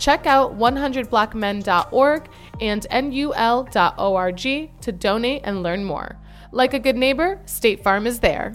Check 0.00 0.26
out 0.26 0.58
100blackmen.org 0.58 2.28
and 2.62 2.86
nul.org 2.90 4.40
to 4.80 4.92
donate 4.92 5.42
and 5.44 5.62
learn 5.62 5.84
more. 5.84 6.16
Like 6.52 6.72
a 6.72 6.78
good 6.78 6.96
neighbor, 6.96 7.38
State 7.44 7.84
Farm 7.84 8.06
is 8.06 8.20
there. 8.20 8.54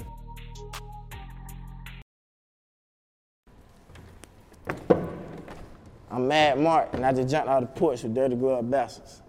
I'm 6.10 6.30
Madmarcc, 6.30 6.94
and 6.94 7.06
I 7.06 7.14
just 7.14 7.30
jumped 7.30 7.48
out 7.48 7.62
of 7.62 7.74
the 7.74 7.80
porch 7.80 8.02
with 8.02 8.16
Dirty 8.16 8.36
Glove 8.36 8.72
Bastards. 8.72 9.22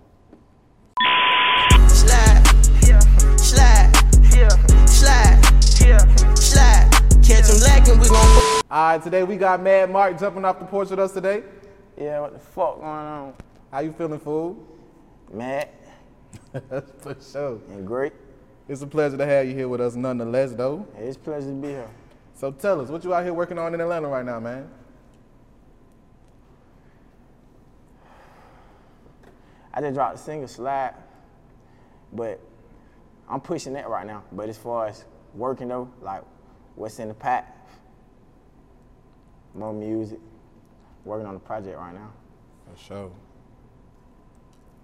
Slide, 1.88 2.42
yeah, 2.82 3.00
slide, 3.36 3.92
yeah, 4.32 4.48
slide, 4.86 5.38
yeah, 5.84 6.34
slide. 6.34 6.91
Catch 7.22 7.50
him 7.50 7.60
lacking, 7.60 7.98
we 8.00 8.08
gon' 8.08 8.62
All 8.70 8.92
right, 8.92 9.02
today 9.02 9.22
we 9.22 9.36
got 9.36 9.60
Madmarcc 9.60 10.19
jumping 10.19 10.44
off 10.46 10.58
the 10.60 10.64
porch 10.64 10.88
with 10.88 10.98
us 10.98 11.12
today. 11.12 11.42
Yeah, 11.97 12.20
what 12.20 12.33
the 12.34 12.39
fuck 12.39 12.77
going 12.77 12.86
on? 12.86 13.34
How 13.72 13.80
you 13.80 13.92
feeling, 13.92 14.19
fool? 14.20 14.56
Mad 15.33 15.69
For 17.00 17.16
sure. 17.20 17.61
and 17.70 17.86
great. 17.86 18.12
It's 18.69 18.83
a 18.83 18.86
pleasure 18.86 19.16
to 19.16 19.27
have 19.27 19.47
you 19.47 19.55
here 19.55 19.69
with 19.69 19.80
us 19.80 19.94
nonetheless, 19.94 20.53
though. 20.53 20.86
It's 20.98 21.16
a 21.16 21.20
pleasure 21.20 21.48
to 21.48 21.53
be 21.55 21.69
here. 21.69 21.88
So 22.34 22.53
tell 22.53 22.80
us, 22.80 22.88
what 22.88 23.03
you 23.05 23.14
out 23.14 23.25
here 23.25 23.33
working 23.33 23.58
on 23.58 23.75
in 23.75 23.80
Atlanta 23.80 24.08
right 24.08 24.25
now, 24.25 24.41
man? 24.41 24.69
I 29.72 29.81
just 29.81 29.94
dropped 29.94 30.16
a 30.16 30.19
single 30.19 30.48
slide, 30.48 30.94
but 32.12 32.41
I'm 33.28 33.41
pushing 33.41 33.72
that 33.75 33.88
right 33.88 34.06
now. 34.06 34.22
But 34.33 34.48
as 34.48 34.56
far 34.58 34.86
as 34.86 35.05
working 35.34 35.69
though, 35.69 35.91
like 36.03 36.22
what's 36.77 36.98
in 36.98 37.08
the 37.08 37.14
pack, 37.14 37.55
more 39.55 39.72
music, 39.75 40.19
working 41.06 41.26
on 41.26 41.34
the 41.34 41.40
project 41.40 41.78
right 41.78 41.94
now. 41.94 42.10
For 42.68 42.78
sure. 42.82 43.10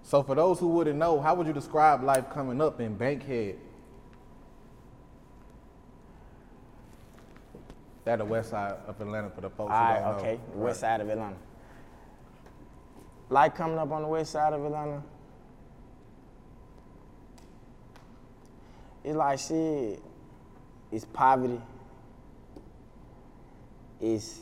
So 0.05 0.23
for 0.23 0.35
those 0.35 0.59
who 0.59 0.69
wouldn't 0.69 0.99
know, 0.99 1.21
how 1.21 1.35
would 1.35 1.47
you 1.47 1.53
describe 1.53 2.03
life 2.03 2.31
coming 2.31 2.61
up 2.61 2.81
in 2.81 2.95
Bankhead? 2.95 3.59
That 8.05 8.19
the 8.19 8.25
west 8.25 8.51
side 8.51 8.75
of 8.87 9.01
Atlanta 9.01 9.31
for 9.31 9.43
the 9.43 9.51
folks 9.51 9.73
All 9.73 9.87
who 9.87 9.95
don't 9.95 10.03
know. 10.03 10.19
okay, 10.19 10.41
west 10.55 10.81
side 10.81 11.01
of 11.01 11.09
Atlanta. 11.09 11.37
Like 13.29 13.55
coming 13.55 13.79
up 13.79 13.91
on 13.93 14.03
the 14.03 14.09
west 14.09 14.33
side 14.33 14.53
of 14.53 14.65
Atlanta, 14.65 15.03
it's 19.05 19.17
like 19.17 19.39
shit. 19.39 20.03
It's 20.91 21.05
poverty. 21.07 21.61
It's 24.01 24.41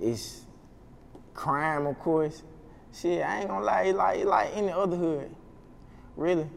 it's 0.00 0.42
crime, 1.34 1.86
of 1.86 1.98
course. 1.98 2.42
Shit, 2.92 3.22
I 3.24 3.40
ain't 3.40 3.48
gonna 3.48 3.64
lie, 3.64 3.82
it 3.82 3.94
like 3.96 4.18
it 4.18 4.26
like 4.26 4.50
any 4.56 4.70
other 4.72 4.96
hood, 4.96 5.34
really. 6.16 6.48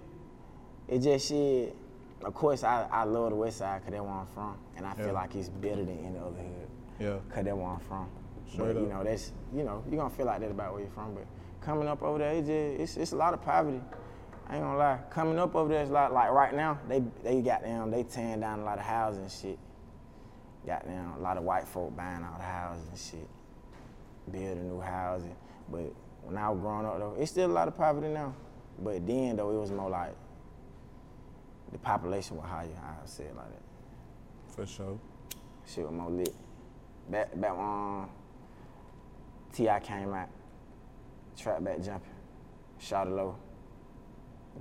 It 0.87 0.99
just 0.99 1.27
shit. 1.29 1.75
Of 2.23 2.33
course, 2.33 2.63
I, 2.63 2.87
I 2.91 3.03
love 3.03 3.31
the 3.31 3.35
West 3.35 3.57
Side 3.57 3.81
because 3.81 3.91
that's 3.91 4.03
where 4.03 4.11
I'm 4.13 4.27
from, 4.27 4.57
and 4.77 4.85
I 4.85 4.93
Yeah. 4.97 5.05
feel 5.05 5.13
like 5.13 5.35
it's 5.35 5.49
better 5.49 5.83
than 5.83 5.99
any 5.99 6.17
other 6.17 6.31
hood 6.37 6.69
Yeah. 6.99 7.17
that's 7.35 7.45
where 7.47 7.65
I'm 7.65 7.79
from. 7.79 8.07
Straight 8.47 8.73
but 8.75 8.81
you 8.81 8.87
know, 8.87 9.03
that's 9.03 9.31
you 9.53 9.63
know, 9.63 9.83
you're 9.89 9.97
gonna 9.97 10.09
feel 10.13 10.25
like 10.25 10.39
that 10.39 10.51
about 10.51 10.73
where 10.73 10.81
you're 10.81 10.91
from. 10.91 11.13
But 11.15 11.25
coming 11.61 11.87
up 11.87 12.01
over 12.01 12.19
there, 12.19 12.33
it 12.33 12.45
just, 12.45 12.79
it's 12.81 12.97
it's 12.97 13.11
a 13.11 13.15
lot 13.15 13.33
of 13.33 13.41
poverty. 13.43 13.81
I 14.47 14.55
ain't 14.55 14.63
gonna 14.63 14.77
lie. 14.77 14.99
Coming 15.09 15.37
up 15.39 15.53
over 15.55 15.69
there 15.69 15.83
is 15.83 15.89
like 15.89 16.11
like 16.11 16.31
right 16.31 16.53
now, 16.55 16.79
they 16.87 17.03
they 17.23 17.41
got 17.41 17.61
them, 17.61 17.91
they 17.91 18.03
tearing 18.03 18.39
down 18.41 18.59
a 18.59 18.63
lot 18.63 18.77
of 18.79 18.85
houses 18.85 19.19
and 19.21 19.31
shit. 19.31 19.59
Got 20.65 20.85
them, 20.85 21.13
a 21.17 21.19
lot 21.19 21.37
of 21.37 21.43
white 21.43 21.67
folk 21.67 21.95
buying 21.95 22.21
the 22.21 22.43
houses 22.43 22.87
and 22.89 22.97
shit, 22.97 23.29
building 24.31 24.69
new 24.69 24.79
housing. 24.79 25.35
But 25.69 25.93
when 26.21 26.37
I 26.37 26.49
was 26.49 26.59
growing 26.59 26.85
up 26.85 26.99
though, 26.99 27.15
it's 27.19 27.31
still 27.31 27.51
a 27.51 27.53
lot 27.53 27.67
of 27.67 27.75
poverty 27.75 28.07
now. 28.07 28.33
But 28.79 29.05
then 29.05 29.35
though, 29.35 29.51
it 29.51 29.59
was 29.59 29.71
more 29.71 29.89
like 29.89 30.15
the 31.71 31.77
population 31.79 32.37
was 32.37 32.45
higher. 32.45 32.69
I 32.81 33.05
say 33.05 33.25
it 33.25 33.35
like 33.35 33.49
that. 33.49 34.55
For 34.55 34.65
sure. 34.65 34.99
Shit 35.65 35.83
was 35.83 35.93
more 35.93 36.09
lit. 36.09 36.33
Back 37.09 37.39
back 37.39 37.51
when 37.51 37.65
um, 37.65 38.09
T.I. 39.53 39.79
came 39.81 40.13
out, 40.13 40.29
trap 41.37 41.63
back 41.63 41.81
jumping, 41.83 42.09
Shawty 42.79 43.15
Lo. 43.15 43.35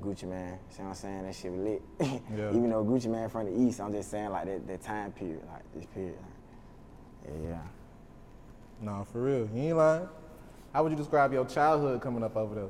Gucci 0.01 0.25
Mane, 0.25 0.59
see 0.71 0.83
what 0.83 0.89
I'm 0.89 0.95
saying? 0.95 1.23
That 1.25 1.35
shit 1.35 1.53
lit. 1.53 1.83
Yeah. 2.35 2.49
Even 2.51 2.71
though 2.71 2.85
Gucci 2.85 3.07
Mane 3.07 3.29
from 3.29 3.47
the 3.47 3.61
east, 3.69 3.81
I'm 3.81 3.93
just 3.93 4.11
saying 4.11 4.31
like 4.31 4.47
that, 4.47 4.67
that 4.67 4.83
time 4.83 5.13
period, 5.13 5.43
like 5.53 5.63
this 5.75 5.87
period. 5.87 6.17
Like, 7.25 7.35
yeah, 7.43 7.49
yeah. 7.51 7.59
No, 8.81 9.07
for 9.13 9.23
real. 9.23 9.49
You 9.55 9.63
ain't 9.63 9.77
lying. 9.77 10.09
How 10.73 10.83
would 10.83 10.91
you 10.91 10.97
describe 10.99 11.33
your 11.33 11.45
childhood 11.45 12.01
coming 12.01 12.23
up 12.25 12.37
over 12.37 12.55
there? 12.55 12.69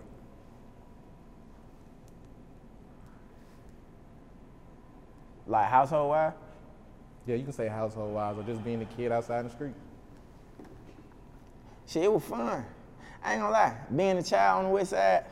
Like 5.47 5.69
household 5.69 6.11
wise, 6.11 6.33
Yeah, 7.27 7.37
you 7.37 7.45
can 7.45 7.53
say 7.53 7.69
household 7.69 8.15
wise 8.15 8.37
or 8.39 8.43
just 8.45 8.63
being 8.65 8.81
a 8.83 8.85
kid 8.85 9.13
outside 9.13 9.41
in 9.41 9.47
the 9.47 9.53
street. 9.53 9.75
shit, 11.87 12.05
it 12.05 12.13
was 12.13 12.23
fun. 12.23 12.65
I 13.25 13.33
ain't 13.35 13.41
gonna 13.41 13.53
lie, 13.53 13.77
being 13.95 14.19
a 14.19 14.23
child 14.23 14.59
on 14.61 14.65
the 14.71 14.71
west 14.75 14.91
side, 14.91 15.25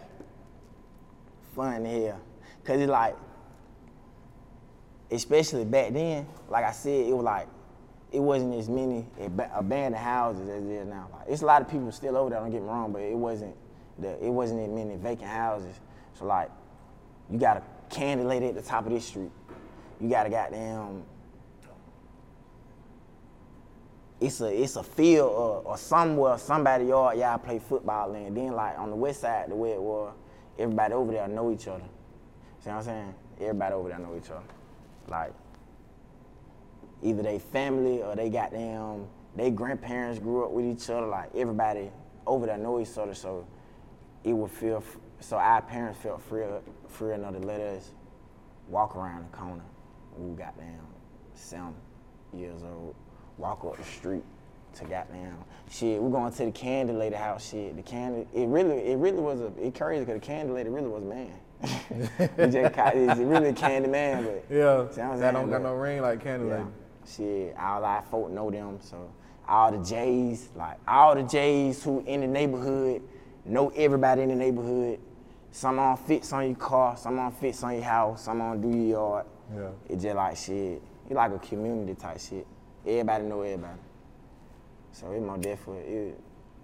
fun 1.54 1.84
here. 1.84 2.16
Cause 2.64 2.80
it's 2.80 2.90
like, 2.90 3.16
especially 5.10 5.64
back 5.64 5.92
then, 5.92 6.26
like 6.48 6.64
I 6.64 6.72
said, 6.72 7.06
it 7.06 7.14
was 7.14 7.24
like, 7.24 7.48
it 8.12 8.20
wasn't 8.20 8.54
as 8.54 8.68
many 8.68 9.06
ab- 9.20 9.50
abandoned 9.54 9.96
houses 9.96 10.48
as 10.48 10.64
is 10.64 10.86
now. 10.86 11.08
Like, 11.12 11.28
it's 11.28 11.42
a 11.42 11.46
lot 11.46 11.62
of 11.62 11.68
people 11.68 11.90
still 11.92 12.16
over 12.16 12.30
there, 12.30 12.40
don't 12.40 12.50
get 12.50 12.62
me 12.62 12.68
wrong, 12.68 12.92
but 12.92 13.02
it 13.02 13.16
wasn't, 13.16 13.54
the, 13.98 14.24
it 14.24 14.30
wasn't 14.30 14.60
as 14.60 14.68
many 14.68 14.96
vacant 14.96 15.30
houses. 15.30 15.74
So 16.14 16.26
like, 16.26 16.50
you 17.30 17.38
got 17.38 17.56
a 17.56 17.62
candy 17.88 18.24
lady 18.24 18.46
at 18.46 18.54
the 18.54 18.62
top 18.62 18.86
of 18.86 18.92
this 18.92 19.06
street. 19.06 19.30
You 20.00 20.08
got 20.08 20.26
a 20.26 20.30
goddamn 20.30 21.04
it's 24.20 24.40
a 24.40 24.62
it's 24.62 24.76
a 24.76 24.82
field 24.82 25.30
or, 25.30 25.62
or 25.64 25.78
somewhere 25.78 26.36
somebody 26.36 26.86
yard 26.86 27.18
y'all 27.18 27.38
play 27.38 27.58
football 27.58 28.14
in. 28.14 28.34
Then 28.34 28.52
like 28.52 28.78
on 28.78 28.90
the 28.90 28.96
west 28.96 29.22
side 29.22 29.50
the 29.50 29.54
way 29.54 29.72
it 29.72 29.80
was, 29.80 30.12
everybody 30.58 30.94
over 30.94 31.12
there 31.12 31.28
know 31.28 31.52
each 31.52 31.68
other. 31.68 31.84
See 32.60 32.70
what 32.70 32.76
I'm 32.76 32.82
saying? 32.82 33.14
Everybody 33.40 33.74
over 33.74 33.88
there 33.88 33.98
know 33.98 34.16
each 34.16 34.30
other. 34.30 34.44
Like 35.08 35.32
either 37.02 37.22
they 37.22 37.38
family 37.38 38.02
or 38.02 38.14
they 38.14 38.28
got 38.28 38.52
them 38.52 39.06
they 39.36 39.50
grandparents 39.50 40.18
grew 40.18 40.44
up 40.44 40.50
with 40.50 40.64
each 40.66 40.90
other. 40.90 41.06
Like 41.06 41.30
everybody 41.34 41.90
over 42.26 42.46
there 42.46 42.58
know 42.58 42.80
each 42.80 42.96
other, 42.98 43.14
so 43.14 43.46
it 44.24 44.32
would 44.32 44.50
feel 44.50 44.82
so 45.20 45.36
our 45.36 45.62
parents 45.62 46.00
felt 46.00 46.20
free 46.22 46.44
free 46.88 47.14
enough 47.14 47.34
to 47.34 47.40
let 47.40 47.60
us 47.60 47.92
walk 48.68 48.96
around 48.96 49.30
the 49.30 49.36
corner. 49.36 49.64
We 50.16 50.34
got 50.34 50.56
them, 50.56 50.80
seven 51.34 51.74
years 52.32 52.62
old, 52.62 52.94
walk 53.38 53.64
up 53.64 53.76
the 53.76 53.84
street 53.84 54.24
to 54.74 54.84
goddamn 54.84 55.36
shit. 55.70 56.00
We're 56.00 56.10
going 56.10 56.32
to 56.32 56.44
the 56.44 56.50
candy 56.50 56.92
lady 56.92 57.16
house. 57.16 57.50
Shit, 57.50 57.76
the 57.76 57.82
candy. 57.82 58.26
It 58.34 58.46
really, 58.48 58.78
it 58.78 58.96
really 58.96 59.20
was 59.20 59.40
a. 59.40 59.52
It 59.58 59.74
crazy 59.74 60.04
because 60.04 60.20
the 60.20 60.26
candy 60.26 60.52
lady 60.52 60.68
really 60.68 60.88
was 60.88 61.02
a 61.02 61.06
man. 61.06 61.32
it 61.62 62.50
just 62.50 62.74
it's 62.76 63.20
really 63.20 63.50
a 63.50 63.52
candy 63.52 63.88
man, 63.88 64.24
but 64.24 64.44
Yeah. 64.50 64.88
See 64.90 65.00
That 65.00 65.32
don't 65.32 65.50
got 65.50 65.62
no 65.62 65.74
ring 65.74 66.00
like 66.00 66.22
Candy 66.22 66.46
yeah. 66.46 66.58
Lady. 66.58 66.66
Shit, 67.06 67.56
all 67.58 67.84
our 67.84 68.02
folk 68.02 68.30
know 68.30 68.50
them, 68.50 68.78
so 68.80 69.10
all 69.46 69.72
the 69.72 69.84
J's, 69.84 70.48
like 70.54 70.78
all 70.88 71.14
the 71.14 71.22
J's 71.22 71.82
who 71.82 72.02
in 72.06 72.20
the 72.20 72.26
neighborhood 72.26 73.02
know 73.44 73.70
everybody 73.70 74.22
in 74.22 74.28
the 74.28 74.34
neighborhood. 74.34 75.00
Some 75.52 75.80
on 75.80 75.96
fits 75.96 76.32
on 76.32 76.46
your 76.46 76.56
car, 76.56 76.96
some 76.96 77.18
on 77.18 77.32
fits 77.32 77.62
on 77.64 77.74
your 77.74 77.82
house, 77.82 78.24
some 78.24 78.40
on 78.40 78.60
do 78.60 78.68
your 78.68 78.86
yard. 78.86 79.26
Yeah. 79.54 79.68
It's 79.88 80.02
just 80.02 80.16
like 80.16 80.36
shit. 80.36 80.82
It's 81.06 81.14
like 81.14 81.32
a 81.32 81.38
community 81.40 81.94
type 81.94 82.20
shit. 82.20 82.46
Everybody 82.86 83.24
know 83.24 83.42
everybody. 83.42 83.78
So 84.92 85.12
it 85.12 85.20
more 85.20 85.38
definitely 85.38 85.82
it, 85.82 86.20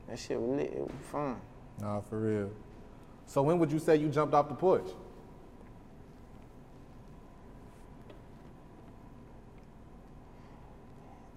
that 0.08 0.18
shit 0.18 0.40
was 0.40 0.56
lit. 0.56 0.72
It 0.72 0.80
was 0.80 0.90
fun. 1.10 1.36
Nah, 1.80 2.00
for 2.00 2.18
real. 2.18 2.50
So 3.26 3.42
when 3.42 3.58
would 3.58 3.72
you 3.72 3.78
say 3.78 3.96
you 3.96 4.08
jumped 4.08 4.34
off 4.34 4.48
the 4.48 4.54
porch? 4.54 4.88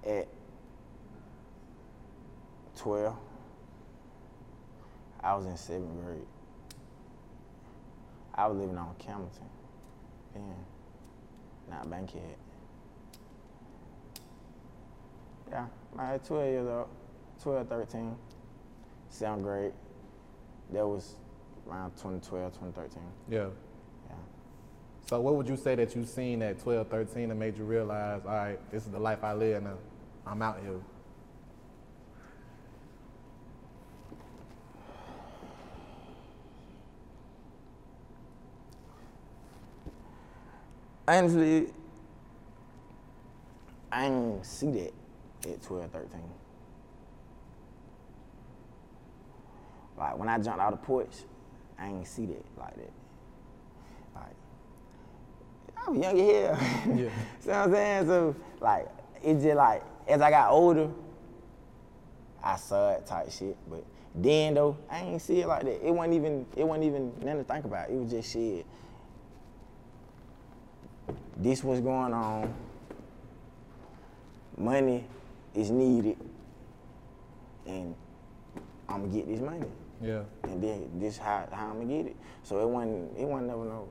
At 0.05 0.27
twelve, 2.75 3.15
I 5.21 5.35
was 5.35 5.45
in 5.45 5.57
seventh 5.57 6.03
grade. 6.03 6.25
I 8.33 8.47
was 8.47 8.57
living 8.57 8.77
on 8.77 8.95
Campbellton, 8.97 9.49
then, 10.33 10.55
not 11.69 11.89
Bankhead. 11.89 12.37
Yeah, 15.51 15.65
I 15.97 16.13
was 16.13 16.21
12 16.27 16.45
years 16.45 16.67
old, 16.67 16.87
12, 17.41 17.67
13, 17.67 18.15
seventh 19.09 19.43
grade. 19.43 19.73
That 20.71 20.85
was 20.87 21.15
around 21.67 21.91
2012, 21.91 22.53
2013. 22.53 23.01
Yeah. 23.29 23.47
Yeah. 24.09 24.15
So 25.07 25.19
what 25.19 25.35
would 25.35 25.49
you 25.49 25.57
say 25.57 25.75
that 25.75 25.95
you've 25.95 26.07
seen 26.07 26.41
at 26.41 26.59
12, 26.59 26.87
13 26.87 27.29
that 27.29 27.35
made 27.35 27.57
you 27.57 27.63
realize, 27.63 28.21
all 28.25 28.31
right, 28.31 28.71
this 28.71 28.85
is 28.85 28.91
the 28.91 28.99
life 28.99 29.23
I 29.23 29.33
live 29.33 29.63
now. 29.63 29.77
I'm 30.27 30.41
out 30.41 30.59
here. 30.61 30.79
Honestly, 41.07 41.67
I 43.91 44.03
didn't 44.03 44.45
see 44.45 44.69
that 44.69 44.98
at 45.45 45.61
12, 45.63 45.91
13. 45.91 46.09
Like 49.99 50.17
when 50.17 50.29
I 50.29 50.37
jumped 50.39 50.61
out 50.61 50.71
the 50.71 50.77
porch, 50.77 51.11
I 51.77 51.87
ain't 51.87 52.07
see 52.07 52.25
that 52.27 52.45
like 52.57 52.75
that. 52.75 52.91
Like 54.15 54.35
I 55.77 55.89
was 55.89 55.99
young 55.99 56.19
as 56.19 56.31
hell. 56.31 56.97
Yeah. 56.97 57.09
See 57.39 57.49
what 57.49 57.57
I'm 57.57 57.71
saying? 57.71 58.05
So 58.07 58.35
like 58.61 58.87
it's 59.21 59.43
just 59.43 59.57
like 59.57 59.83
as 60.07 60.21
I 60.21 60.29
got 60.29 60.51
older, 60.51 60.89
I 62.41 62.55
saw 62.55 62.91
it 62.91 63.05
type 63.05 63.29
shit. 63.31 63.57
But 63.69 63.83
then 64.15 64.53
though, 64.53 64.77
I 64.89 65.01
ain't 65.01 65.21
see 65.21 65.41
it 65.41 65.47
like 65.47 65.63
that. 65.63 65.85
It 65.85 65.91
wasn't 65.91 66.15
even 66.15 66.45
it 66.55 66.63
wasn't 66.63 66.85
even 66.85 67.13
nothing 67.19 67.37
to 67.37 67.43
think 67.43 67.65
about. 67.65 67.89
It 67.89 67.95
was 67.95 68.09
just 68.09 68.31
shit. 68.31 68.65
This 71.35 71.63
was 71.63 71.81
going 71.81 72.13
on. 72.13 72.53
Money 74.57 75.05
is 75.55 75.71
needed. 75.71 76.17
And 77.65 77.95
I'm 78.87 79.01
gonna 79.01 79.13
get 79.13 79.27
this 79.27 79.41
money. 79.41 79.67
Yeah. 80.01 80.23
And 80.43 80.63
then 80.63 80.89
this 80.95 81.17
how, 81.17 81.47
how 81.51 81.67
I'm 81.67 81.81
gonna 81.81 82.03
get 82.03 82.11
it. 82.11 82.17
So 82.43 82.59
it 82.59 82.67
wasn't 82.67 83.17
it 83.17 83.25
wasn't 83.25 83.47
never 83.47 83.65
no 83.65 83.87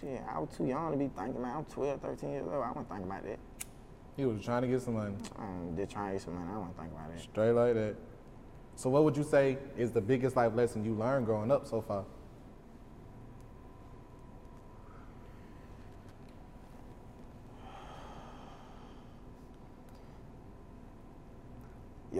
shit. 0.00 0.22
I 0.28 0.38
was 0.38 0.48
too 0.56 0.66
young 0.66 0.92
to 0.92 0.98
be 0.98 1.08
thinking 1.08 1.36
about 1.36 1.56
I'm 1.56 1.64
12, 1.64 2.00
13 2.00 2.30
years 2.30 2.44
old. 2.46 2.54
I 2.54 2.68
wasn't 2.68 2.88
thinking 2.88 3.06
about 3.06 3.24
that. 3.24 3.38
He 4.16 4.24
was 4.24 4.42
trying 4.44 4.62
to 4.62 4.68
get 4.68 4.82
some 4.82 4.94
money. 4.94 5.14
I'm 5.38 5.76
just 5.76 5.90
trying 5.90 6.08
to 6.08 6.12
get 6.14 6.22
some 6.22 6.34
money. 6.34 6.50
I 6.52 6.58
wasn't 6.58 6.76
thinking 6.76 6.96
about 6.96 7.14
that. 7.14 7.20
Straight 7.20 7.52
like 7.52 7.74
that. 7.74 7.96
So 8.76 8.90
what 8.90 9.04
would 9.04 9.16
you 9.16 9.24
say 9.24 9.58
is 9.76 9.92
the 9.92 10.00
biggest 10.00 10.36
life 10.36 10.54
lesson 10.54 10.84
you 10.84 10.94
learned 10.94 11.26
growing 11.26 11.50
up 11.50 11.66
so 11.66 11.80
far? 11.80 12.04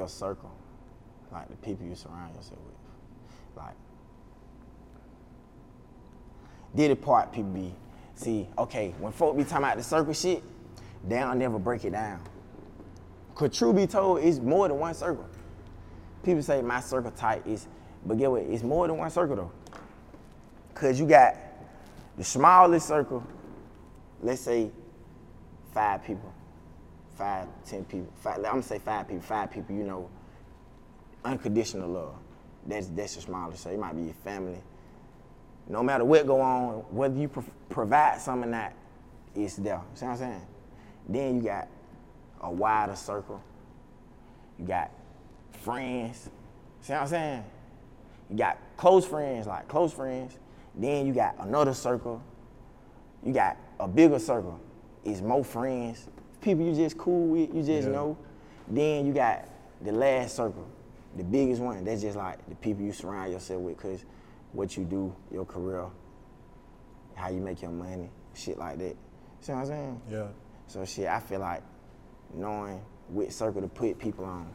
Your 0.05 0.09
circle. 0.11 0.51
Like 1.33 1.49
the 1.49 1.57
people 1.57 1.87
you 1.87 1.95
surround 1.95 2.37
yourself 2.37 2.59
with. 2.61 3.57
Like 3.57 3.75
did 6.75 6.91
it 6.91 7.01
part 7.01 7.33
people 7.33 7.53
be 7.53 7.73
see, 8.17 8.47
okay, 8.59 8.95
when 8.99 9.13
folk 9.13 9.35
be 9.35 9.45
talking 9.45 9.65
about 9.65 9.79
the 9.79 9.83
circle 9.83 10.13
shit, 10.13 10.43
they 11.09 11.21
don't 11.21 11.39
never 11.39 11.59
break 11.59 11.87
it 11.87 11.93
down. 11.93 12.21
Cause 13.35 13.57
true 13.57 13.73
be 13.73 13.87
told, 13.87 14.23
it's 14.23 14.41
more 14.41 14.69
than 14.69 14.79
one 14.79 14.93
circle. 14.93 15.27
People 16.23 16.43
say 16.43 16.61
my 16.61 16.81
circle 16.81 17.11
tight 17.11 17.47
is, 17.47 17.67
but 18.05 18.19
get 18.19 18.31
what? 18.31 18.43
It's 18.43 18.63
more 18.63 18.87
than 18.87 18.99
one 18.99 19.11
circle 19.11 19.37
though. 19.37 19.53
Cause 20.75 21.01
you 21.01 21.07
got 21.07 21.35
the 22.19 22.25
smallest 22.25 22.89
circle, 22.89 23.25
let's 24.21 24.43
say 24.43 24.71
five 25.73 26.05
people, 26.05 26.34
five, 27.17 27.49
ten 27.65 27.85
people. 27.85 28.13
Five, 28.17 28.37
I'm 28.39 28.43
gonna 28.43 28.63
say 28.63 28.79
five 28.79 29.09
people, 29.09 29.23
five 29.23 29.51
people, 29.51 29.75
you 29.75 29.85
know, 29.85 30.09
unconditional 31.25 31.89
love. 31.89 32.15
That's 32.67 32.89
that's 32.89 33.15
your 33.17 33.23
smallest. 33.23 33.63
So 33.63 33.71
it 33.71 33.79
might 33.79 33.95
be 33.97 34.03
your 34.03 34.15
family. 34.15 34.61
No 35.69 35.83
matter 35.83 36.05
what 36.05 36.27
go 36.27 36.41
on, 36.41 36.85
whether 36.91 37.17
you 37.17 37.29
pro- 37.29 37.45
provide 37.71 38.21
something 38.21 38.51
that, 38.51 38.75
it's 39.35 39.57
there. 39.57 39.81
See 39.95 40.05
what 40.05 40.13
I'm 40.13 40.19
saying? 40.19 40.47
Then 41.09 41.37
you 41.37 41.43
got 41.43 41.69
a 42.41 42.51
wider 42.51 42.97
circle. 42.97 43.43
You 44.59 44.67
got 44.67 44.91
friends. 45.53 46.29
See 46.81 46.93
what 46.93 47.03
I'm 47.03 47.09
saying? 47.09 47.45
You 48.31 48.37
got 48.37 48.59
close 48.77 49.07
friends, 49.07 49.47
like 49.47 49.69
close 49.69 49.93
friends. 49.93 50.39
Then 50.75 51.07
you 51.07 51.15
got 51.15 51.37
another 51.39 51.75
circle. 51.75 52.23
You 53.25 53.33
got 53.33 53.57
a 53.81 53.89
bigger 53.89 54.19
circle. 54.19 54.61
It's 55.05 55.21
more 55.21 55.45
friends. 55.45 56.09
People 56.45 56.67
you 56.67 56.75
just 56.75 56.99
cool 56.99 57.29
with, 57.29 57.55
you 57.55 57.63
just 57.63 57.89
Yeah. 57.89 57.95
know. 57.95 58.19
Then 58.69 59.07
you 59.07 59.15
got 59.15 59.49
the 59.81 59.93
last 59.93 60.37
circle, 60.37 60.67
the 61.17 61.25
biggest 61.25 61.63
one. 61.63 61.83
That's 61.85 62.03
just 62.03 62.19
like 62.19 62.47
the 62.47 62.55
people 62.57 62.85
you 62.85 62.93
surround 62.93 63.33
yourself 63.33 63.63
with, 63.63 63.79
cause 63.79 64.05
what 64.53 64.77
you 64.77 64.85
do, 64.85 65.15
your 65.33 65.47
career, 65.47 65.87
how 67.15 67.31
you 67.31 67.41
make 67.41 67.63
your 67.63 67.71
money, 67.71 68.11
shit 68.35 68.59
like 68.59 68.77
that. 68.79 68.95
See 69.41 69.53
what 69.53 69.61
I'm 69.61 69.67
saying? 69.67 70.01
Yeah. 70.11 70.27
So 70.67 70.85
shit, 70.85 71.07
I 71.09 71.19
feel 71.19 71.41
like 71.41 71.63
knowing 72.35 72.83
which 73.09 73.31
circle 73.31 73.63
to 73.63 73.69
put 73.69 73.99
people 73.99 74.27
on. 74.27 74.47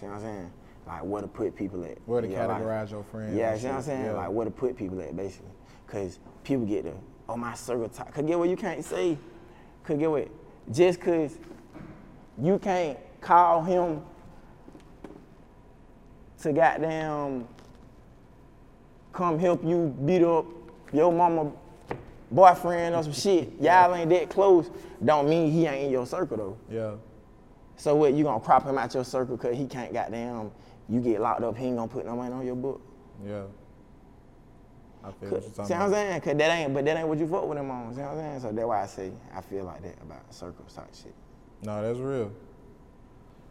See 0.00 0.06
what 0.06 0.14
I'm 0.14 0.20
saying? 0.22 0.52
Like 0.86 1.02
where 1.04 1.20
to 1.20 1.28
put 1.28 1.54
people 1.54 1.84
at. 1.84 1.98
Where 2.06 2.22
to 2.22 2.26
Yeah, 2.28 2.46
like- 2.46 2.62
categorize 2.62 2.90
your 2.90 3.02
friends. 3.04 3.36
yeah, 3.36 3.54
see 3.58 3.66
what 3.66 3.76
I'm 3.76 3.82
saying? 3.82 4.04
Yeah. 4.06 4.12
Like 4.12 4.30
where 4.30 4.46
to 4.46 4.50
put 4.50 4.76
people 4.76 4.98
at, 5.02 5.14
basically. 5.14 5.50
Cause 5.88 6.18
people 6.42 6.64
get 6.64 6.84
the, 6.84 6.94
oh 7.28 7.36
my 7.36 7.52
circle 7.54 7.88
tight. 7.90 8.14
Cause 8.14 8.24
get 8.24 8.38
what 8.38 8.48
you 8.48 8.56
can't 8.56 8.82
say. 8.82 9.18
Cause 9.84 9.98
get 9.98 10.10
what? 10.10 10.28
Just 10.72 11.00
cause 11.00 11.38
you 12.40 12.58
can't 12.58 12.98
call 13.20 13.62
him 13.62 14.02
to 16.40 16.52
goddamn 16.52 17.46
come 19.12 19.38
help 19.38 19.64
you 19.64 19.94
beat 20.04 20.22
up 20.22 20.44
your 20.92 21.12
mama 21.12 21.52
boyfriend 22.30 22.94
or 22.94 23.02
some 23.02 23.12
shit. 23.12 23.52
Y'all 23.60 23.94
ain't 23.94 24.10
that 24.10 24.28
close. 24.28 24.70
Don't 25.04 25.28
mean 25.28 25.52
he 25.52 25.66
ain't 25.66 25.86
in 25.86 25.90
your 25.90 26.06
circle 26.06 26.36
though. 26.36 26.58
Yeah. 26.70 26.94
So 27.76 27.94
what, 27.94 28.14
you 28.14 28.24
gonna 28.24 28.40
crop 28.40 28.64
him 28.64 28.78
out 28.78 28.94
your 28.94 29.04
circle 29.04 29.36
cause 29.36 29.56
he 29.56 29.66
can't 29.66 29.92
goddamn, 29.92 30.50
you 30.88 31.00
get 31.00 31.20
locked 31.20 31.42
up, 31.42 31.56
he 31.56 31.66
ain't 31.66 31.76
gonna 31.76 31.88
put 31.88 32.04
no 32.06 32.16
money 32.16 32.32
on 32.32 32.44
your 32.44 32.56
book. 32.56 32.80
Yeah. 33.24 33.44
I 35.06 35.10
feel 35.12 35.30
what 35.30 35.42
See 35.44 35.48
you're 35.48 35.66
what 35.66 35.70
I'm 35.70 35.92
saying? 35.92 36.20
Cause 36.22 36.36
that 36.36 36.50
ain't, 36.50 36.72
but 36.72 36.84
that 36.86 36.96
ain't 36.96 37.08
what 37.08 37.18
you 37.18 37.26
fuck 37.26 37.46
with 37.46 37.58
him 37.58 37.70
on. 37.70 37.94
See 37.94 38.00
what 38.00 38.10
I'm 38.12 38.16
saying? 38.16 38.40
So 38.40 38.52
that's 38.52 38.66
why 38.66 38.82
I 38.82 38.86
say 38.86 39.12
I 39.34 39.40
feel 39.42 39.64
like 39.64 39.82
that 39.82 39.96
about 40.02 40.32
circles 40.32 40.72
type 40.72 40.94
shit. 40.94 41.14
No, 41.62 41.82
that's 41.82 41.98
real. 41.98 42.32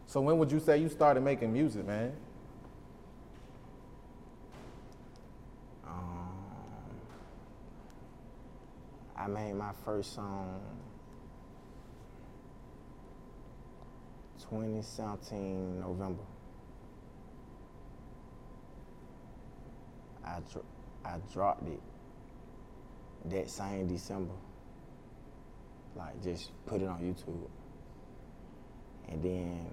So 0.06 0.20
when 0.20 0.36
would 0.38 0.50
you 0.50 0.58
say 0.58 0.78
you 0.78 0.88
started 0.88 1.22
making 1.22 1.52
music, 1.52 1.86
man? 1.86 2.12
Um, 5.86 6.28
I 9.16 9.28
made 9.28 9.54
my 9.54 9.72
first 9.84 10.14
song 10.14 10.60
2017 14.50 15.80
November. 15.80 16.22
I 20.24 20.40
I 21.04 21.16
dropped 21.32 21.68
it 21.68 21.80
that 23.26 23.50
same 23.50 23.86
December. 23.86 24.34
Like 25.96 26.22
just 26.22 26.50
put 26.66 26.82
it 26.82 26.88
on 26.88 27.00
YouTube. 27.00 27.48
And 29.08 29.22
then 29.22 29.66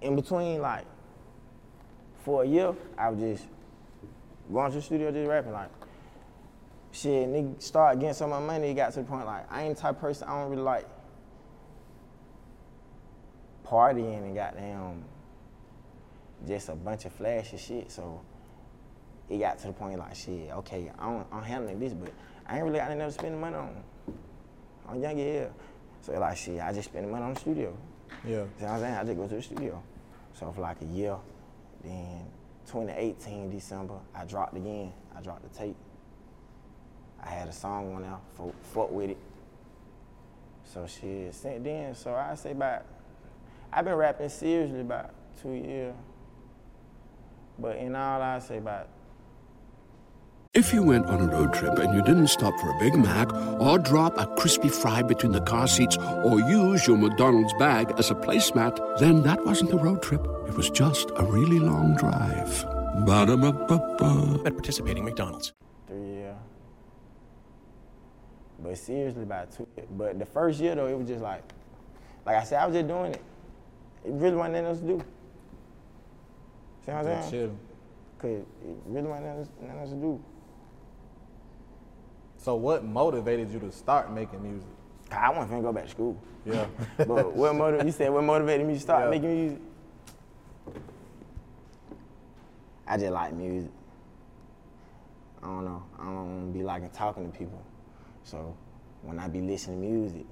in 0.00 0.16
between 0.16 0.60
like 0.60 0.84
for 2.24 2.42
a 2.42 2.46
year, 2.46 2.74
I 2.98 3.10
was 3.10 3.20
just 3.20 3.48
going 4.52 4.70
to 4.70 4.76
the 4.76 4.82
studio 4.82 5.10
just 5.10 5.28
rapping 5.28 5.52
like 5.52 5.70
shit, 6.92 7.28
nigga 7.28 7.62
start 7.62 8.00
getting 8.00 8.14
some 8.14 8.32
of 8.32 8.42
my 8.42 8.54
money, 8.54 8.70
it 8.70 8.74
got 8.74 8.92
to 8.92 9.00
the 9.00 9.06
point 9.06 9.26
like 9.26 9.50
I 9.50 9.62
ain't 9.62 9.76
the 9.76 9.82
type 9.82 9.96
of 9.96 10.00
person 10.00 10.28
I 10.28 10.40
don't 10.40 10.50
really 10.50 10.62
like 10.62 10.86
partying 13.64 14.24
and 14.24 14.34
goddamn 14.34 15.04
just 16.46 16.68
a 16.68 16.74
bunch 16.74 17.04
of 17.04 17.12
flashy 17.12 17.56
shit. 17.56 17.92
So 17.92 18.22
it 19.30 19.38
got 19.38 19.58
to 19.60 19.68
the 19.68 19.72
point 19.72 19.98
like 19.98 20.14
shit, 20.14 20.50
okay, 20.50 20.90
I'm, 20.98 21.24
I'm 21.32 21.42
handling 21.42 21.78
this, 21.78 21.94
but 21.94 22.12
I 22.46 22.56
ain't 22.56 22.64
really 22.64 22.78
got 22.78 22.90
nothing 22.90 22.98
to 23.06 23.12
spend 23.12 23.34
the 23.34 23.38
money 23.38 23.56
on. 23.56 23.82
I'm 24.88 25.00
young 25.00 25.16
yeah. 25.16 25.46
So 26.02 26.12
like 26.18 26.36
shit, 26.36 26.60
I 26.60 26.72
just 26.72 26.90
spend 26.90 27.06
the 27.06 27.10
money 27.10 27.24
on 27.24 27.34
the 27.34 27.40
studio. 27.40 27.76
Yeah. 28.26 28.44
See 28.58 28.64
what 28.64 28.72
I'm 28.72 28.80
saying? 28.80 28.94
I 28.94 29.04
just 29.04 29.16
go 29.16 29.28
to 29.28 29.34
the 29.36 29.42
studio. 29.42 29.82
So 30.34 30.50
for 30.50 30.60
like 30.60 30.82
a 30.82 30.86
year, 30.86 31.16
then 31.84 32.26
2018 32.66 33.50
December, 33.50 33.98
I 34.14 34.24
dropped 34.24 34.56
again. 34.56 34.92
I 35.16 35.20
dropped 35.22 35.42
the 35.42 35.58
tape. 35.58 35.76
I 37.22 37.28
had 37.28 37.48
a 37.48 37.52
song 37.52 37.94
on 37.94 38.02
there, 38.02 38.16
fuck, 38.36 38.54
fuck 38.74 38.90
with 38.90 39.10
it. 39.10 39.18
So 40.64 40.86
shit, 40.86 41.34
since 41.34 41.62
then, 41.62 41.94
so 41.94 42.14
I 42.14 42.34
say 42.34 42.52
about, 42.52 42.84
I've 43.72 43.84
been 43.84 43.94
rapping 43.94 44.28
seriously 44.28 44.80
about 44.80 45.10
two 45.40 45.52
years. 45.52 45.94
But 47.58 47.76
in 47.76 47.94
all, 47.94 48.22
I 48.22 48.38
say 48.38 48.56
about 48.56 48.88
If 50.52 50.74
you 50.74 50.82
went 50.82 51.06
on 51.06 51.20
a 51.20 51.26
road 51.32 51.54
trip 51.54 51.78
and 51.78 51.94
you 51.94 52.02
didn't 52.02 52.26
stop 52.26 52.52
for 52.58 52.70
a 52.70 52.78
Big 52.80 52.96
Mac 52.96 53.32
or 53.60 53.78
drop 53.78 54.18
a 54.18 54.26
crispy 54.34 54.68
fry 54.68 55.00
between 55.00 55.30
the 55.30 55.40
car 55.42 55.68
seats 55.68 55.96
or 55.96 56.40
use 56.40 56.88
your 56.88 56.98
McDonald's 56.98 57.52
bag 57.52 57.94
as 57.98 58.10
a 58.10 58.16
placemat, 58.16 58.98
then 58.98 59.22
that 59.22 59.46
wasn't 59.46 59.72
a 59.72 59.76
road 59.76 60.02
trip. 60.02 60.26
It 60.48 60.56
was 60.56 60.68
just 60.68 61.10
a 61.14 61.24
really 61.24 61.60
long 61.60 61.94
drive. 61.94 62.64
Ba-da-ba-ba-ba. 63.06 64.42
At 64.44 64.54
participating 64.54 65.04
McDonald's. 65.04 65.52
three 65.86 65.98
years. 66.00 66.36
But 68.58 68.76
seriously, 68.76 69.22
about 69.22 69.52
two. 69.52 69.68
But 69.96 70.18
the 70.18 70.26
first 70.26 70.58
year 70.58 70.74
though, 70.74 70.88
it 70.88 70.98
was 70.98 71.06
just 71.06 71.22
like, 71.22 71.44
like 72.26 72.34
I 72.34 72.42
said, 72.42 72.58
I 72.60 72.66
was 72.66 72.74
just 72.74 72.88
doing 72.88 73.12
it. 73.12 73.22
It 74.04 74.14
really 74.14 74.34
wasn't 74.34 74.54
nothing 74.54 74.66
else 74.66 74.80
to 74.80 74.84
do. 74.84 74.98
See 76.84 76.90
what 76.90 76.96
I'm 76.96 77.04
saying? 77.04 77.30
chill. 77.30 77.56
Cause 78.18 78.30
it 78.30 78.46
really 78.86 79.06
wasn't 79.06 79.26
nothing 79.62 79.78
else 79.78 79.90
to 79.90 79.94
do. 79.94 80.20
So 82.42 82.54
what 82.54 82.84
motivated 82.84 83.52
you 83.52 83.60
to 83.60 83.70
start 83.70 84.10
making 84.12 84.42
music? 84.42 84.68
I 85.10 85.28
wasn't 85.30 85.50
finna 85.50 85.62
go 85.62 85.72
back 85.72 85.84
to 85.84 85.90
school. 85.90 86.16
Yeah. 86.46 86.66
but 86.96 87.34
what 87.34 87.54
motiv- 87.54 87.84
you 87.84 87.92
said 87.92 88.10
what 88.10 88.24
motivated 88.24 88.66
me 88.66 88.74
to 88.74 88.80
start 88.80 89.04
Yeah. 89.04 89.10
making 89.10 89.34
music? 89.34 89.58
I 92.86 92.96
just 92.96 93.12
like 93.12 93.34
music. 93.34 93.70
I 95.42 95.46
don't 95.46 95.64
know. 95.64 95.82
I 95.98 96.04
don't 96.04 96.14
want 96.14 96.52
to 96.52 96.58
be 96.58 96.64
liking 96.64 96.88
talking 96.90 97.30
to 97.30 97.38
people. 97.38 97.62
So 98.24 98.56
when 99.02 99.18
I 99.18 99.28
be 99.28 99.40
listening 99.42 99.82
to 99.82 99.86
music, 99.86 100.26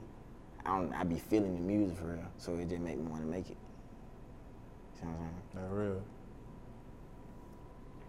I 0.65 0.77
don't. 0.77 0.93
I 0.95 1.05
be 1.05 1.19
feeling 1.19 1.55
the 1.55 1.61
music 1.61 1.99
for 1.99 2.07
real. 2.07 2.25
So 2.39 2.55
it 2.55 2.69
just 2.69 2.81
make 2.81 2.99
me 2.99 3.07
want 3.07 3.23
to 3.23 3.29
make 3.29 3.51
it. 3.51 3.57
See 4.99 5.07
what 5.07 5.13
I'm 5.13 5.19
saying? 5.19 5.69
Not 5.69 5.77
real. 5.77 6.03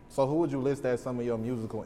So 0.07 0.25
who 0.25 0.35
would 0.35 0.51
you 0.51 0.59
list 0.59 0.85
as 0.85 1.01
some 1.01 1.19
of 1.19 1.25
your 1.25 1.37
musical 1.37 1.85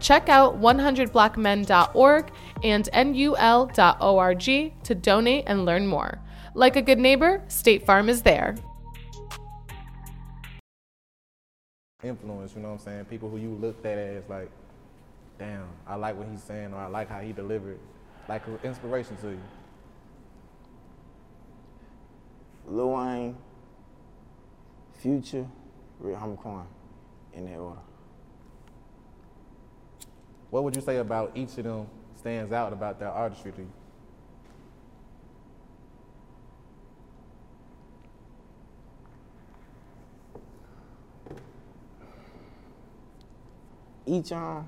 Check 0.00 0.28
out 0.28 0.60
100blackmen.org 0.60 2.30
and 2.62 2.88
nul.org 2.94 4.42
to 4.84 4.94
donate 4.94 5.44
and 5.46 5.64
learn 5.64 5.86
more. 5.86 6.18
Like 6.54 6.76
a 6.76 6.82
good 6.82 6.98
neighbor, 6.98 7.42
State 7.48 7.84
Farm 7.84 8.08
is 8.08 8.22
there. 8.22 8.56
influence, 12.04 12.54
you 12.54 12.62
know 12.62 12.68
what 12.68 12.74
I'm 12.74 12.80
saying? 12.80 13.04
People 13.06 13.28
who 13.28 13.38
you 13.38 13.50
looked 13.60 13.84
at 13.84 13.98
as 13.98 14.22
like, 14.28 14.50
damn, 15.38 15.66
I 15.86 15.96
like 15.96 16.16
what 16.16 16.28
he's 16.30 16.42
saying 16.42 16.72
or 16.72 16.78
I 16.78 16.86
like 16.86 17.08
how 17.08 17.20
he 17.20 17.32
delivered. 17.32 17.78
Like 18.28 18.46
an 18.46 18.58
inspiration 18.62 19.16
to 19.22 19.30
you. 19.30 19.40
Lil 22.66 22.90
Wayne, 22.90 23.36
Future, 24.98 25.46
Rich 25.98 26.18
Homie 26.18 26.64
in 27.32 27.46
that 27.46 27.58
order. 27.58 27.80
What 30.50 30.64
would 30.64 30.74
you 30.74 30.82
say 30.82 30.96
about 30.96 31.32
each 31.34 31.58
of 31.58 31.64
them 31.64 31.86
stands 32.16 32.52
out 32.52 32.72
about 32.72 32.98
their 32.98 33.10
artistry 33.10 33.52
to 33.52 33.60
you? 33.62 33.72
each 44.08 44.32
um 44.32 44.66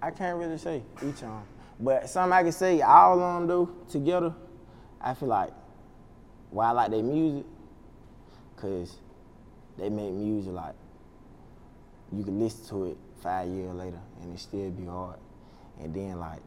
I 0.00 0.10
can't 0.10 0.38
really 0.38 0.56
say 0.58 0.82
each 1.04 1.22
um, 1.24 1.42
but 1.80 2.08
something 2.08 2.32
I 2.32 2.42
can 2.44 2.52
say 2.52 2.80
all 2.80 3.20
of 3.20 3.34
them 3.34 3.46
do 3.48 3.76
together. 3.90 4.32
I 5.00 5.14
feel 5.14 5.28
like 5.28 5.52
why 6.50 6.68
I 6.68 6.70
like 6.72 6.90
their 6.90 7.02
music, 7.02 7.44
cause 8.56 8.96
they 9.76 9.88
make 9.88 10.12
music 10.12 10.52
like 10.52 10.74
you 12.12 12.24
can 12.24 12.40
listen 12.40 12.66
to 12.68 12.84
it 12.86 12.96
five 13.22 13.48
years 13.48 13.74
later 13.74 14.00
and 14.22 14.34
it 14.34 14.40
still 14.40 14.70
be 14.70 14.86
hard, 14.86 15.18
and 15.80 15.94
then 15.94 16.18
like 16.18 16.40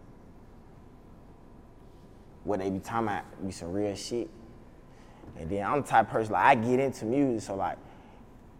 what 2.43 2.59
they 2.59 2.69
be 2.69 2.79
talking 2.79 3.07
about 3.07 3.45
be 3.45 3.51
some 3.51 3.71
real 3.71 3.95
shit. 3.95 4.29
And 5.37 5.49
then 5.49 5.65
I'm 5.65 5.81
the 5.81 5.87
type 5.87 6.07
of 6.07 6.11
person 6.11 6.33
like 6.33 6.45
I 6.45 6.55
get 6.55 6.79
into 6.79 7.05
music, 7.05 7.47
so 7.47 7.55
like 7.55 7.77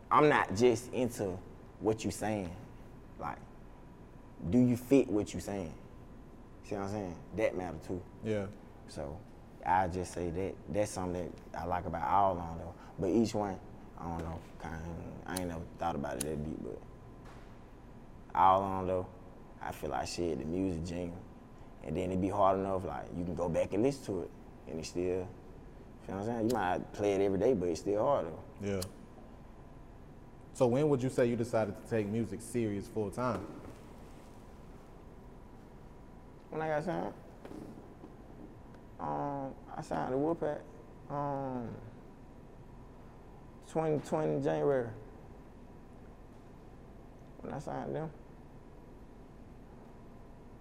I'm 0.10 0.30
not 0.30 0.56
just 0.56 0.92
into 0.94 1.38
what 1.80 2.06
you 2.06 2.12
saying. 2.12 2.52
Like, 3.20 3.38
do 4.50 4.58
you 4.58 4.78
fit 4.78 5.08
what 5.10 5.34
you 5.34 5.40
saying? 5.40 5.74
See 6.64 6.76
what 6.76 6.86
I'm 6.86 6.92
saying? 6.92 7.16
That 7.38 7.58
matter 7.58 7.78
too. 7.86 8.02
Yeah. 8.24 8.46
So 8.88 9.18
I 9.66 9.88
just 9.88 10.14
say 10.14 10.30
that 10.30 10.56
that's 10.70 10.92
something 10.92 11.32
that 11.52 11.62
I 11.62 11.66
like 11.66 11.86
about 11.86 12.08
all 12.08 12.32
of 12.32 12.38
them 12.38 12.58
though. 12.60 12.74
But 13.00 13.10
each 13.10 13.34
one, 13.34 13.58
I 14.00 14.04
don't 14.04 14.20
know, 14.20 14.40
kind 14.60 14.76
of, 14.76 15.32
I 15.32 15.40
ain't 15.40 15.50
never 15.50 15.62
thought 15.78 15.96
about 15.96 16.16
it 16.16 16.22
that 16.22 16.44
deep, 16.44 16.58
but 16.64 16.80
all 18.34 18.62
them 18.62 18.88
though, 18.88 19.08
I 19.62 19.72
feel 19.72 19.90
like 19.92 20.08
shit, 20.08 20.40
the 20.40 20.46
music 20.46 20.86
genuine. 20.86 21.14
And 21.84 21.98
then 21.98 22.12
it 22.12 22.22
be 22.22 22.30
hard 22.30 22.60
enough, 22.60 22.86
like 22.86 23.06
you 23.18 23.24
can 23.24 23.36
go 23.36 23.50
back 23.50 23.74
and 23.74 23.84
listen 23.84 24.06
to 24.06 24.22
it, 24.22 24.30
and 24.68 24.80
it's 24.80 24.90
still, 24.90 25.02
you 25.04 25.28
know 26.08 26.16
what 26.16 26.18
I'm 26.18 26.26
saying? 26.26 26.50
You 26.50 26.56
might 26.56 26.94
play 26.94 27.14
it 27.14 27.22
every 27.22 27.40
day, 27.40 27.54
but 27.54 27.70
it's 27.70 27.80
still 27.82 28.04
hard 28.04 28.28
though. 28.28 28.68
Yeah. 28.68 28.82
So 30.54 30.68
when 30.68 30.90
would 30.90 31.02
you 31.02 31.10
say 31.10 31.28
you 31.28 31.36
decided 31.36 31.76
to 31.82 31.90
take 31.90 32.08
music 32.08 32.42
serious 32.42 32.88
full 32.88 33.10
time? 33.10 33.46
When 36.50 36.62
I 36.62 36.68
got 36.68 36.84
signed, 36.84 37.14
um, 39.02 39.54
I 39.76 39.82
signed 39.82 40.12
to 40.12 40.18
Whoop 40.18 40.44
um, 41.10 41.68
2020 43.68 44.44
January. 44.44 44.88
When 47.42 47.54
I 47.54 47.60
signed 47.60 47.96
them. 47.96 48.10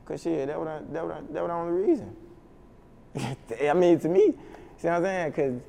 Cause 0.06 0.22
shit, 0.22 0.48
that 0.48 0.58
was 0.58 0.82
that 0.90 1.06
was 1.06 1.24
that 1.30 1.42
was 1.42 1.48
the 1.48 1.52
only 1.52 1.86
reason. 1.86 2.16
I 3.70 3.74
mean, 3.74 4.00
to 4.00 4.08
me, 4.08 4.34
see 4.76 4.88
what 4.88 4.94
I'm 4.94 5.02
saying? 5.04 5.32
Cause, 5.32 5.60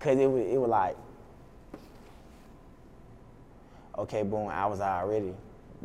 cause 0.00 0.18
it 0.18 0.26
was 0.26 0.46
it 0.46 0.60
was 0.60 0.68
like, 0.68 0.96
okay, 3.96 4.22
boom, 4.22 4.48
I 4.48 4.66
was 4.66 4.80
already 4.80 5.32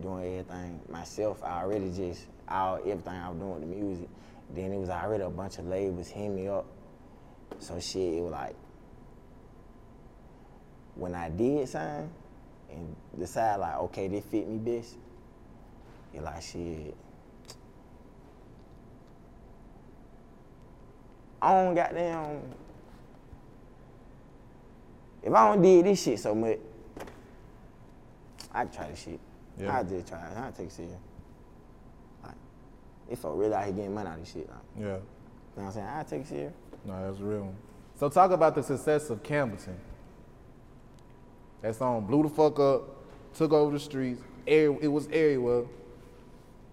doing 0.02 0.40
everything 0.40 0.82
myself. 0.90 1.42
I 1.44 1.62
already 1.62 1.92
just 1.94 2.26
all 2.50 2.78
everything 2.78 3.14
I 3.14 3.30
was 3.30 3.38
doing 3.38 3.52
with 3.54 3.62
the 3.62 3.76
music. 3.76 4.10
Then 4.54 4.74
it 4.74 4.78
was 4.78 4.90
already 4.90 5.24
a 5.24 5.30
bunch 5.30 5.58
of 5.60 5.68
labels 5.68 6.10
hitting 6.10 6.36
me 6.36 6.48
up. 6.48 6.66
So 7.60 7.80
shit, 7.80 8.16
it 8.16 8.22
was 8.22 8.32
like 8.32 8.56
when 10.96 11.16
I 11.16 11.30
did 11.30 11.68
sign 11.70 12.10
and 12.70 12.96
decide 13.18 13.58
like, 13.58 13.78
okay, 13.78 14.08
they 14.08 14.22
fit 14.22 14.48
me 14.48 14.58
best. 14.58 14.96
It 16.14 16.22
like 16.22 16.42
shit. 16.42 16.96
I 21.42 21.54
don't 21.54 21.74
goddamn. 21.76 22.42
If 25.24 25.34
I 25.34 25.50
don't 25.50 25.62
did 25.62 25.86
this 25.86 26.04
shit 26.04 26.20
so 26.20 26.36
much, 26.36 26.58
I 28.54 28.66
try 28.66 28.90
this 28.90 29.04
shit. 29.04 29.20
Yeah. 29.58 29.78
I 29.78 29.84
just 29.84 30.08
try. 30.08 30.20
I 30.20 30.52
take 30.52 30.68
it 30.68 30.72
serious. 30.72 30.96
If 33.12 33.20
folk 33.20 33.38
really 33.38 33.54
out 33.54 33.66
here 33.66 33.74
getting 33.74 33.94
money 33.94 34.08
out 34.08 34.14
of 34.18 34.22
this 34.22 34.32
shit, 34.34 34.50
like, 34.50 34.58
Yeah. 34.78 34.84
you 34.86 34.88
know 34.92 35.00
what 35.56 35.64
I'm 35.66 35.72
saying? 35.74 35.88
I 35.88 36.04
take 36.04 36.22
it 36.22 36.28
serious. 36.28 36.54
No, 36.86 37.06
that's 37.06 37.20
real. 37.22 37.54
So 37.96 38.08
talk 38.10 38.32
about 38.32 38.56
the 38.56 38.64
success 38.64 39.10
of 39.10 39.22
Campbellton. 39.22 39.76
That 41.62 41.76
song 41.76 42.06
blew 42.06 42.24
the 42.24 42.30
fuck 42.30 42.58
up, 42.60 42.84
took 43.36 43.52
over 43.52 43.74
the 43.74 43.80
streets. 43.80 44.22
Air, 44.48 44.76
it 44.82 44.88
was 44.88 45.08
everywhere. 45.08 45.66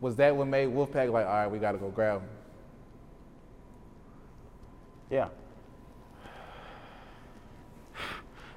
Was 0.00 0.14
that 0.16 0.34
what 0.34 0.46
made 0.46 0.68
Wolfpack 0.68 1.10
like, 1.12 1.26
all 1.26 1.32
right, 1.32 1.50
we 1.50 1.58
gotta 1.58 1.76
go 1.76 1.90
grab 1.90 2.20
him? 2.20 2.28
Yeah. 5.10 5.28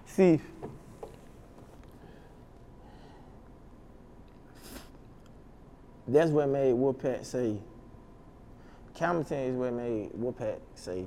See, 0.06 0.40
that's 6.08 6.30
what 6.30 6.48
made 6.50 6.74
Wolfpack 6.74 7.26
say. 7.26 7.58
Campbellton 9.02 9.50
is 9.50 9.56
what 9.56 9.74
made 9.74 10.12
Wolfpack 10.12 10.60
say, 10.76 11.06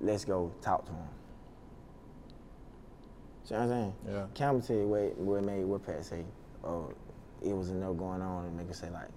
let's 0.00 0.24
go 0.24 0.50
talk 0.62 0.86
to 0.86 0.90
him. 0.90 1.04
See 3.44 3.54
what 3.54 3.64
I'm 3.64 3.68
saying? 3.68 3.94
Yeah. 4.08 4.26
Campbellton 4.32 4.86
what, 4.86 5.18
what 5.18 5.44
made 5.44 5.64
Wolfpack 5.64 6.02
say, 6.02 6.24
oh, 6.64 6.94
it 7.44 7.54
was 7.54 7.68
enough 7.68 7.98
going 7.98 8.22
on 8.22 8.46
and 8.46 8.56
make 8.56 8.70
it 8.70 8.74
say 8.74 8.88
like, 8.88 9.08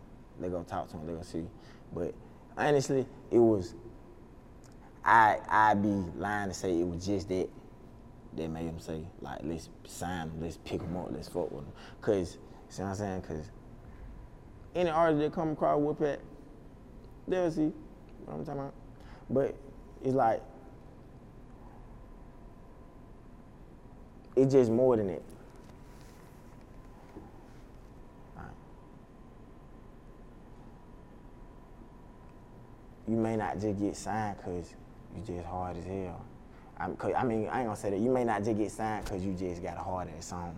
they 0.41 0.49
go 0.49 0.63
talk 0.63 0.89
to 0.89 0.97
him, 0.97 1.07
they 1.07 1.13
go 1.13 1.21
see. 1.21 1.45
But 1.93 2.13
honestly, 2.57 3.05
it 3.31 3.39
was, 3.39 3.75
I 5.05 5.37
I'd 5.47 5.81
be 5.81 5.95
lying 6.17 6.49
to 6.49 6.53
say 6.53 6.77
it 6.77 6.85
was 6.85 7.05
just 7.05 7.29
that 7.29 7.47
that 8.35 8.49
made 8.49 8.65
him 8.65 8.79
say, 8.81 9.05
like, 9.21 9.39
let's 9.43 9.69
sign 9.85 10.27
him, 10.27 10.41
let's 10.41 10.57
pick 10.57 10.81
him 10.81 10.97
up, 10.97 11.07
let's 11.09 11.29
fuck 11.29 11.49
with 11.51 11.63
him. 11.63 11.71
Cause, 12.01 12.37
see 12.67 12.81
what 12.81 12.89
I'm 12.89 12.95
saying? 12.95 13.21
Cause 13.21 13.49
any 14.75 14.89
artist 14.89 15.19
that 15.19 15.33
come 15.33 15.51
across 15.51 15.79
Wolfpack, 15.79 16.17
they'll 17.27 17.51
see 17.51 17.71
what 18.25 18.35
I'm 18.35 18.45
talking 18.45 18.61
about. 18.61 18.73
But 19.29 19.55
it's 20.03 20.13
like, 20.13 20.41
it's 24.35 24.51
just 24.51 24.71
more 24.71 24.97
than 24.97 25.09
it. 25.09 25.23
Like, 28.35 28.45
You 33.07 33.15
may 33.17 33.35
not 33.35 33.59
just 33.59 33.79
get 33.79 33.95
signed 33.95 34.37
because 34.37 34.73
you 35.15 35.21
just 35.35 35.45
hard 35.47 35.77
as 35.77 35.85
hell. 35.85 36.21
'cause- 36.97 37.13
I 37.15 37.23
mean, 37.23 37.47
I 37.47 37.59
ain't 37.59 37.67
gonna 37.67 37.75
say 37.77 37.91
that. 37.91 37.99
You 37.99 38.09
may 38.11 38.23
not 38.25 38.43
just 38.43 38.57
get 38.57 38.71
signed 38.71 39.05
because 39.05 39.23
you 39.23 39.33
just 39.33 39.61
got 39.63 39.77
a 39.77 39.79
hard 39.79 40.09
ass 40.17 40.25
song. 40.25 40.55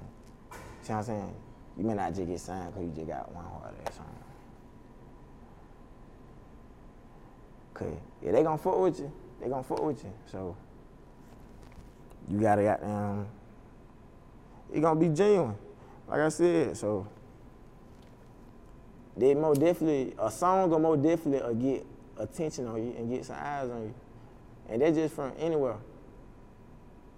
See 0.81 0.91
what 0.93 1.00
I'm 1.00 1.03
saying? 1.03 1.34
You 1.77 1.84
may 1.84 1.93
not 1.93 2.13
just 2.13 2.27
get 2.27 2.39
signed 2.39 2.74
because 2.74 2.88
you 2.88 2.91
just 2.95 3.07
got 3.07 3.31
one 3.34 3.45
hard 3.45 3.74
ass 3.86 3.95
song. 3.95 4.05
Cause 7.75 7.94
if 8.22 8.32
they 8.32 8.41
gonna 8.41 8.58
fuck 8.58 8.79
with 8.79 9.00
you, 9.00 9.12
they 9.41 9.50
gonna 9.50 9.62
fuck 9.62 9.84
with 9.84 10.01
you. 10.03 10.12
So 10.32 10.55
you 12.29 12.39
gotta 12.39 12.63
got 12.63 12.82
them. 12.82 13.27
It 14.74 14.79
gonna 14.79 15.00
be 15.00 15.10
genuine, 15.10 15.55
like 16.08 16.22
I 16.22 16.29
said. 16.29 16.77
So 16.77 17.05
they 19.17 19.36
more 19.36 19.53
definitely 19.53 20.15
a 20.17 20.32
song 20.32 20.70
will 20.70 20.79
more 20.79 20.96
definitely 20.96 21.41
uh, 21.41 21.51
get 21.51 21.86
attention 22.17 22.65
on 22.67 22.77
you 22.77 22.96
and 22.98 23.10
get 23.10 23.25
some 23.25 23.36
eyes 23.38 23.70
on 23.70 23.84
you, 23.84 23.94
and 24.70 24.82
that's 24.82 24.96
just 24.96 25.13
from 25.13 25.34
anywhere. 25.38 25.77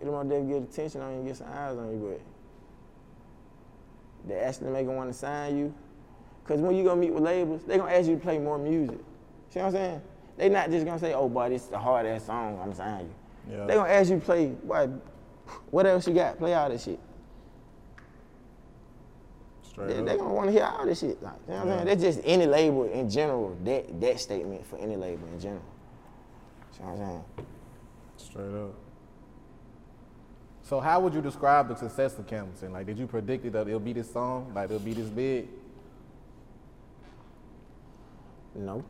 It'll 0.02 0.14
more 0.14 0.24
definitely 0.24 0.60
get 0.60 0.70
attention 0.70 1.02
on 1.02 1.12
you 1.12 1.18
and 1.18 1.28
get 1.28 1.38
some 1.38 1.48
eyes 1.48 1.78
on 1.78 1.92
you, 1.92 2.20
but 4.26 4.28
they 4.28 4.40
actually 4.40 4.72
make 4.72 4.88
them 4.88 4.96
want 4.96 5.12
to 5.12 5.18
sign 5.18 5.56
you. 5.56 5.74
Cause 6.46 6.62
when 6.62 6.76
you 6.76 6.84
gonna 6.84 7.00
meet 7.00 7.14
with 7.14 7.24
labels, 7.24 7.62
they 7.64 7.78
gonna 7.78 7.94
ask 7.94 8.10
you 8.10 8.16
to 8.16 8.22
play 8.22 8.40
more 8.40 8.58
music. 8.58 8.98
See 9.50 9.60
what 9.60 9.68
I'm 9.68 9.72
saying? 9.72 10.02
They 10.38 10.50
not 10.50 10.70
just 10.70 10.86
gonna 10.86 11.00
say, 11.00 11.13
"Oh, 11.13 11.27
boy, 11.27 11.50
this 11.50 11.63
is 11.63 11.70
the 11.70 11.79
hard 11.79 12.06
ass 12.06 12.25
song. 12.25 12.60
I'm 12.62 12.74
signing 12.74 13.08
you." 13.08 13.58
Yeah. 13.58 13.65
They 13.65 13.74
gonna 13.74 13.89
ask 13.89 14.10
you 14.10 14.20
to 14.20 14.25
play, 14.25 14.48
boy, 14.48 14.89
what 15.72 15.86
else 15.86 16.08
you 16.08 16.13
got? 16.13 16.38
Play 16.38 16.53
all 16.53 16.70
this 16.70 16.84
shit. 16.84 17.00
Straight 19.64 19.88
They, 19.88 20.00
up. 20.00 20.05
they 20.05 20.18
gonna 20.18 20.33
want 20.33 20.48
to 20.48 20.51
hear 20.51 20.64
all 20.66 20.85
this 20.85 21.00
shit. 21.00 21.22
Like, 21.24 21.33
you 21.48 21.53
know 21.53 21.59
what 21.59 21.68
I'm 21.68 21.74
saying? 21.75 21.85
That's 21.88 22.01
just 22.01 22.22
any 22.24 22.46
label 22.46 22.83
in 22.85 23.09
general. 23.09 23.57
That 23.64 24.00
that 24.01 24.20
statement 24.20 24.66
for 24.66 24.77
any 24.77 24.96
label 24.96 25.27
in 25.27 25.40
general. 25.40 25.62
See 26.72 26.83
what 26.83 26.92
I'm 26.92 26.98
saying? 26.98 27.24
Straight 28.18 28.64
up. 28.64 28.74
So 30.64 30.81
how 30.81 31.00
would 31.00 31.14
you 31.14 31.22
describe 31.22 31.70
the 31.70 31.75
success 31.75 32.20
of 32.20 32.27
Campbellton? 32.27 32.72
Like, 32.74 32.85
did 32.85 33.00
you 33.00 33.07
predict 33.07 33.46
it 33.46 33.53
that 33.53 33.68
it'll 33.68 33.79
be 33.79 33.94
this 33.94 34.12
song? 34.12 34.51
Like, 34.53 34.66
it'll 34.66 34.79
be 34.79 34.94
this 34.94 35.07
big? 35.07 35.48
No. 38.53 38.83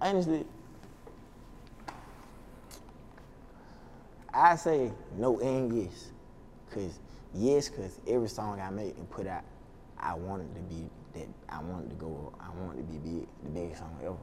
Honestly, 0.00 0.44
I 4.32 4.56
say 4.56 4.92
no 5.16 5.38
and 5.40 5.76
yes. 5.76 6.10
Cause 6.70 7.00
yes, 7.34 7.68
cause 7.68 7.98
every 8.06 8.28
song 8.28 8.60
I 8.60 8.70
make 8.70 8.96
and 8.96 9.08
put 9.10 9.26
out, 9.26 9.42
I 9.98 10.14
want 10.14 10.42
it 10.42 10.54
to 10.54 10.60
be 10.62 10.88
that 11.14 11.28
I 11.48 11.60
want 11.62 11.86
it 11.86 11.90
to 11.90 11.96
go, 11.96 12.32
I 12.40 12.48
want 12.62 12.78
it 12.78 12.82
to 12.82 12.88
be 12.88 12.98
big, 12.98 13.26
the 13.42 13.50
biggest 13.50 13.80
song 13.80 13.96
ever. 14.02 14.16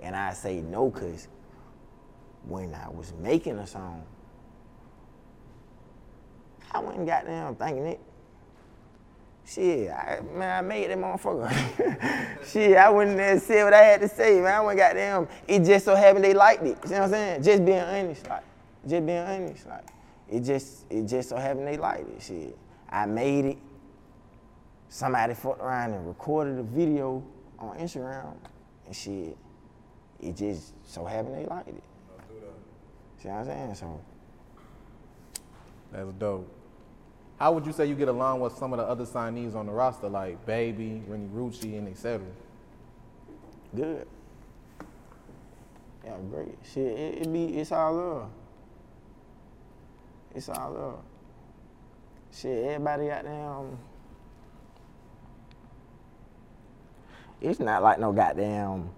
And 0.00 0.14
I 0.14 0.32
say 0.32 0.60
no, 0.60 0.90
cause 0.90 1.28
when 2.46 2.74
I 2.74 2.88
was 2.88 3.12
making 3.20 3.58
a 3.58 3.66
song, 3.66 4.04
I 6.72 6.78
wasn't 6.78 7.06
goddamn 7.06 7.56
thinking 7.56 7.86
it. 7.86 8.00
Shit, 9.44 9.90
I, 9.90 10.20
man, 10.34 10.58
I 10.58 10.66
made 10.66 10.90
that 10.90 10.98
motherfucker. 10.98 12.44
Shit, 12.52 12.76
I 12.76 12.90
wouldn't 12.90 13.18
have 13.18 13.40
said 13.40 13.64
what 13.64 13.72
I 13.72 13.82
had 13.82 14.02
to 14.02 14.08
say, 14.08 14.40
man. 14.42 14.54
I 14.54 14.60
went 14.60 14.78
goddamn. 14.78 15.26
It 15.46 15.64
just 15.64 15.86
so 15.86 15.96
happened 15.96 16.24
they 16.24 16.34
liked 16.34 16.62
it. 16.62 16.76
You 16.84 16.90
know 16.90 16.96
what 16.96 17.04
I'm 17.04 17.10
saying? 17.10 17.42
Just 17.42 17.64
being 17.64 17.78
honest, 17.78 18.28
like, 18.28 18.44
just 18.88 19.06
being 19.06 19.18
honest, 19.18 19.66
like, 19.66 19.86
it 20.28 20.40
just, 20.40 20.86
it 20.90 21.04
just 21.06 21.28
so 21.28 21.36
happened 21.36 21.66
they 21.66 21.76
liked 21.76 22.08
it. 22.08 22.22
Shit, 22.22 22.58
I 22.88 23.06
made 23.06 23.44
it. 23.44 23.58
Somebody 24.88 25.34
fucked 25.34 25.60
around 25.60 25.92
and 25.92 26.06
recorded 26.06 26.58
a 26.58 26.62
video 26.62 27.22
on 27.58 27.76
Instagram, 27.78 28.34
and 28.86 28.96
shit, 28.96 29.36
it 30.20 30.36
just 30.36 30.72
so 30.84 31.04
happened 31.04 31.36
they 31.36 31.46
liked 31.46 31.68
it. 31.68 31.82
See 33.22 33.28
what 33.28 33.38
I'm 33.38 33.44
saying? 33.44 33.74
So. 33.74 34.00
That's 35.92 36.12
dope. 36.12 36.54
How 37.38 37.52
would 37.52 37.64
you 37.64 37.72
say 37.72 37.86
you 37.86 37.94
get 37.94 38.08
along 38.08 38.40
with 38.40 38.54
some 38.54 38.72
of 38.72 38.78
the 38.78 38.84
other 38.84 39.04
signees 39.04 39.54
on 39.54 39.66
the 39.66 39.72
roster, 39.72 40.08
like 40.08 40.44
Baby, 40.44 41.02
Renni 41.08 41.28
Rucci, 41.28 41.78
and 41.78 41.88
et 41.88 41.96
cetera? 41.96 42.26
Good. 43.74 44.06
Yeah, 46.04 46.16
great. 46.30 46.58
Shit, 46.64 46.98
it, 46.98 47.22
it 47.22 47.32
be 47.32 47.58
it's 47.58 47.72
all 47.72 47.94
love. 47.94 48.30
It's 50.34 50.48
all 50.48 50.72
love. 50.72 51.02
Shit, 52.32 52.64
everybody 52.64 53.06
got 53.06 53.24
them. 53.24 53.48
Um, 53.48 53.78
it's 57.40 57.60
not 57.60 57.82
like 57.82 57.98
no 57.98 58.12
goddamn. 58.12 58.90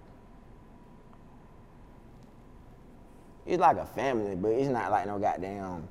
It's 3.45 3.59
like 3.59 3.77
a 3.77 3.85
family, 3.85 4.35
but 4.35 4.49
it's 4.49 4.69
not 4.69 4.91
like 4.91 5.07
no 5.07 5.17
goddamn 5.17 5.87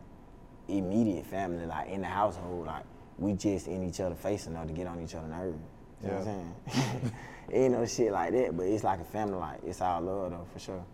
immediate 0.68 1.26
family, 1.26 1.66
like 1.66 1.88
in 1.88 2.00
the 2.02 2.06
household. 2.06 2.66
Like 2.66 2.84
we 3.18 3.32
just 3.32 3.66
in 3.66 3.82
each 3.82 4.00
other 4.00 4.14
face 4.14 4.46
enough 4.46 4.66
to 4.66 4.72
get 4.72 4.86
on 4.86 5.00
each 5.00 5.14
other's 5.14 5.30
nerves. 5.30 5.58
You 6.02 6.08
know 6.08 6.14
what 6.14 6.28
I'm 6.28 6.94
saying? 7.02 7.12
Ain't 7.52 7.72
no 7.72 7.84
shit 7.86 8.12
like 8.12 8.32
that, 8.32 8.56
but 8.56 8.66
it's 8.66 8.84
like 8.84 9.00
a 9.00 9.04
family. 9.04 9.38
Like 9.38 9.60
it's 9.64 9.80
all 9.80 10.00
love 10.00 10.30
though, 10.30 10.46
for 10.52 10.58
sure. 10.58 10.84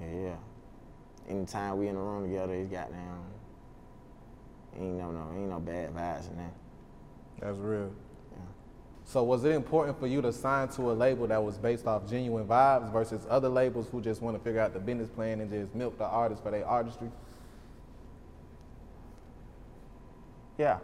Yeah, 0.00 0.20
yeah. 0.20 0.36
Anytime 1.28 1.78
we 1.78 1.88
in 1.88 1.94
the 1.94 2.00
room 2.00 2.24
together, 2.24 2.54
it's 2.54 2.70
goddamn. 2.70 3.37
Ain't 4.78 4.98
no 4.98 5.10
no, 5.10 5.32
ain't 5.34 5.50
no 5.50 5.58
bad 5.58 5.94
vibes 5.94 6.30
in 6.30 6.36
there. 6.36 6.52
That's 7.40 7.58
real. 7.58 7.92
Yeah. 8.32 8.38
So 9.04 9.22
was 9.24 9.44
it 9.44 9.52
important 9.52 9.98
for 9.98 10.06
you 10.06 10.22
to 10.22 10.32
sign 10.32 10.68
to 10.68 10.90
a 10.90 10.92
label 10.92 11.26
that 11.26 11.42
was 11.42 11.58
based 11.58 11.86
off 11.86 12.08
genuine 12.08 12.46
vibes 12.46 12.92
versus 12.92 13.26
other 13.28 13.48
labels 13.48 13.88
who 13.90 14.00
just 14.00 14.22
want 14.22 14.36
to 14.36 14.42
figure 14.42 14.60
out 14.60 14.72
the 14.72 14.80
business 14.80 15.08
plan 15.08 15.40
and 15.40 15.50
just 15.50 15.74
milk 15.74 15.98
the 15.98 16.04
artist 16.04 16.42
for 16.42 16.50
their 16.50 16.66
artistry? 16.66 17.10
Yeah. 20.58 20.78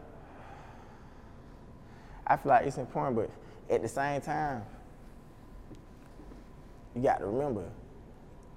I 2.26 2.36
feel 2.36 2.50
like 2.50 2.66
it's 2.66 2.78
important, 2.78 3.16
but 3.16 3.74
at 3.74 3.82
the 3.82 3.88
same 3.88 4.20
time, 4.20 4.62
you 6.94 7.02
got 7.02 7.18
to 7.18 7.26
remember, 7.26 7.64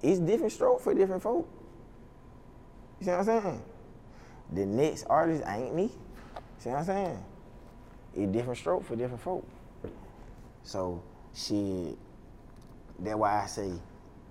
it's 0.01 0.19
different 0.19 0.53
stroke 0.53 0.81
for 0.81 0.93
different 0.93 1.21
folk. 1.21 1.47
You 2.99 3.05
see 3.05 3.11
what 3.11 3.19
I'm 3.19 3.25
saying? 3.25 3.63
The 4.53 4.65
next 4.65 5.05
artist 5.09 5.43
ain't 5.47 5.75
me. 5.75 5.91
See 6.59 6.69
what 6.69 6.79
I'm 6.79 6.85
saying? 6.85 7.23
It's 8.15 8.31
different 8.31 8.57
stroke 8.57 8.83
for 8.85 8.95
different 8.95 9.21
folk. 9.21 9.47
So, 10.63 11.03
shit, 11.33 11.97
that's 12.99 13.15
why 13.17 13.43
I 13.43 13.45
say, 13.47 13.71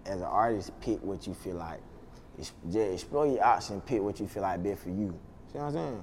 as 0.05 0.16
an 0.20 0.26
artist, 0.26 0.70
pick 0.81 1.02
what 1.02 1.26
you 1.26 1.35
feel 1.35 1.57
like. 1.57 1.81
Just 2.38 2.52
explore 2.76 3.26
your 3.26 3.42
options, 3.44 3.83
pick 3.87 4.02
what 4.02 4.18
you 4.20 4.26
feel 4.26 4.42
like 4.42 4.62
best 4.62 4.83
for 4.83 4.90
you. 4.90 5.18
See 5.52 5.59
what 5.59 5.66
I'm 5.66 5.72
saying? 5.72 6.02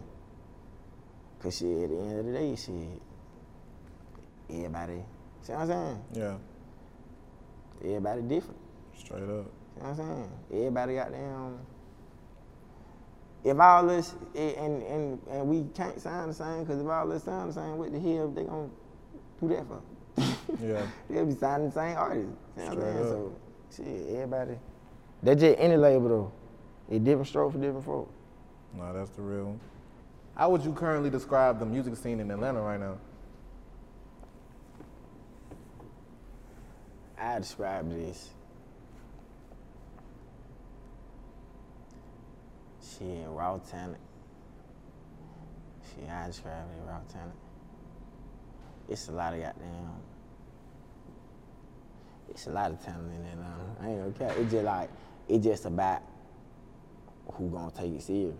Cause 1.40 1.58
shit, 1.58 1.84
at 1.84 1.90
the 1.90 2.00
end 2.00 2.20
of 2.20 2.26
the 2.26 2.32
day, 2.32 2.56
shit, 2.56 3.02
everybody, 4.50 5.04
see 5.42 5.52
what 5.54 5.62
I'm 5.62 5.68
saying? 5.68 6.04
Yeah, 6.14 6.38
Everybody 7.84 8.22
different. 8.22 8.60
straight 8.98 9.24
up. 9.24 9.46
See 9.76 9.82
what 9.82 9.90
I'm 9.90 9.96
saying? 9.98 10.30
Everybody 10.54 10.96
got 10.96 11.12
them. 11.12 11.60
If 13.44 13.60
all 13.60 13.86
this 13.86 14.14
and 14.36 14.84
and 14.84 15.20
and 15.30 15.48
we 15.48 15.66
can't 15.76 16.00
sound 16.00 16.32
the 16.32 16.34
same, 16.34 16.64
because 16.64 16.80
if 16.80 16.88
all 16.88 17.08
this 17.08 17.24
sound 17.24 17.50
the 17.50 17.54
same, 17.54 17.78
what 17.78 17.92
the 17.92 18.00
hell 18.00 18.30
they 18.30 18.44
gonna 18.44 18.70
do 19.42 19.48
that 19.50 19.66
for? 19.68 19.82
Yeah. 20.62 20.86
They'll 21.10 21.26
be 21.26 21.36
signing 21.36 21.68
the 21.68 21.74
same 21.74 21.98
artists. 21.98 22.32
You 22.58 22.64
know 22.64 22.70
what 22.70 22.78
I'm 22.78 22.80
Straight 22.80 22.94
saying? 22.94 22.98
up. 22.98 23.08
So 23.70 23.84
shit, 23.84 24.16
everybody. 24.16 24.58
That's 25.24 25.42
just 25.42 25.60
any 25.60 25.76
label 25.78 26.10
though. 26.10 26.32
It 26.90 27.04
different 27.04 27.28
stroke 27.28 27.52
for 27.54 27.58
different 27.58 27.86
folk. 27.86 28.12
No, 28.78 28.94
that's 28.94 29.10
the 29.12 29.22
real 29.22 29.46
one. 29.46 29.60
How 30.36 30.50
would 30.50 30.64
you 30.64 30.74
currently 30.74 31.10
describe 31.10 31.60
the 31.60 31.66
music 31.66 31.96
scene 31.96 32.20
in 32.20 32.32
Atlanta 32.32 32.62
right 32.62 32.80
now? 32.80 32.98
I 37.18 37.40
describe 37.40 37.90
this. 37.90 38.30
Shit, 42.98 43.28
raw 43.28 43.58
talent. 43.58 43.98
Shit, 45.84 46.10
I 46.10 46.28
describe 46.28 46.66
it 46.78 46.88
raw 46.88 47.00
talent. 47.12 47.34
It's 48.90 49.08
a 49.08 49.12
lot 49.12 49.34
of 49.34 49.40
goddamn. 49.40 49.90
It's 52.30 52.48
a 52.48 52.52
lot 52.52 52.72
of 52.72 52.84
talent 52.84 53.12
in 53.14 53.26
Atlanta. 53.26 53.76
I 53.82 53.90
ain't 53.90 54.18
gonna 54.18 54.32
care. 54.32 54.42
It's 54.42 54.52
just 54.52 54.66
like 54.66 54.90
it's 55.28 55.44
just 55.44 55.66
about 55.66 56.02
who 57.34 57.50
gonna 57.50 57.72
take 57.72 57.94
it 57.94 58.04
serious. 58.04 58.36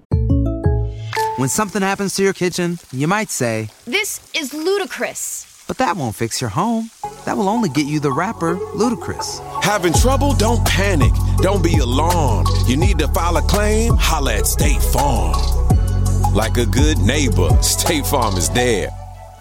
When 1.38 1.50
something 1.50 1.82
happens 1.82 2.16
to 2.16 2.24
your 2.24 2.34
kitchen, 2.34 2.78
you 2.92 3.08
might 3.08 3.30
say, 3.30 3.70
This 3.86 4.20
is 4.36 4.54
ludicrous. 4.54 5.53
But 5.68 5.78
that 5.78 5.96
won't 5.96 6.16
fix 6.16 6.42
your 6.42 6.50
home. 6.50 6.90
That 7.26 7.38
will 7.38 7.50
only 7.50 7.70
get 7.70 7.86
you 7.86 8.00
the 8.00 8.12
rapper, 8.12 8.56
Ludacris. 8.56 9.40
Having 9.64 9.94
trouble? 9.94 10.34
Don't 10.34 10.66
panic. 10.66 11.12
Don't 11.38 11.64
be 11.64 11.78
alarmed. 11.78 12.50
You 12.68 12.78
need 12.78 13.00
to 13.00 13.08
file 13.10 13.38
a 13.38 13.42
claim? 13.42 13.94
Holla 13.98 14.36
at 14.36 14.48
State 14.48 14.82
Farm. 14.82 15.34
Like 16.34 16.58
a 16.58 16.66
good 16.66 16.98
neighbor, 17.00 17.50
State 17.62 18.06
Farm 18.06 18.36
is 18.36 18.50
there. 18.50 18.90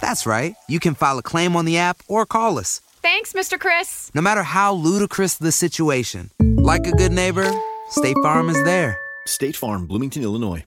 That's 0.00 0.26
right. 0.26 0.54
You 0.68 0.80
can 0.80 0.94
file 0.94 1.18
a 1.18 1.22
claim 1.22 1.56
on 1.56 1.64
the 1.64 1.78
app 1.78 2.02
or 2.08 2.26
call 2.26 2.58
us. 2.58 2.80
Thanks, 3.02 3.32
Mr. 3.32 3.58
Chris. 3.58 4.10
No 4.14 4.20
matter 4.20 4.42
how 4.42 4.74
ludicrous 4.74 5.36
the 5.36 5.50
situation, 5.52 6.30
like 6.40 6.86
a 6.86 6.92
good 6.92 7.12
neighbor, 7.12 7.50
State 7.90 8.16
Farm 8.22 8.48
is 8.48 8.62
there. 8.64 8.98
State 9.26 9.56
Farm, 9.56 9.86
Bloomington, 9.86 10.22
Illinois. 10.22 10.64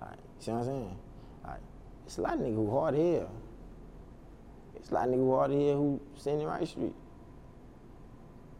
Like, 0.00 0.10
see 0.38 0.50
what 0.50 0.60
I'm 0.60 0.64
saying? 0.64 0.96
Like, 1.44 1.60
it's 2.06 2.18
a 2.18 2.22
lot 2.22 2.34
of 2.34 2.40
niggas 2.40 2.54
who 2.54 2.70
hard 2.70 2.94
of 2.94 3.00
hell. 3.00 3.30
It's 4.88 4.92
a 4.92 4.94
lot 4.94 5.08
of 5.08 5.14
niggas 5.14 5.18
who 5.18 5.34
of 5.34 5.50
hell 5.50 5.76
who 5.76 6.00
sitting 6.16 6.40
in 6.40 6.46
right 6.46 6.66
street. 6.66 6.94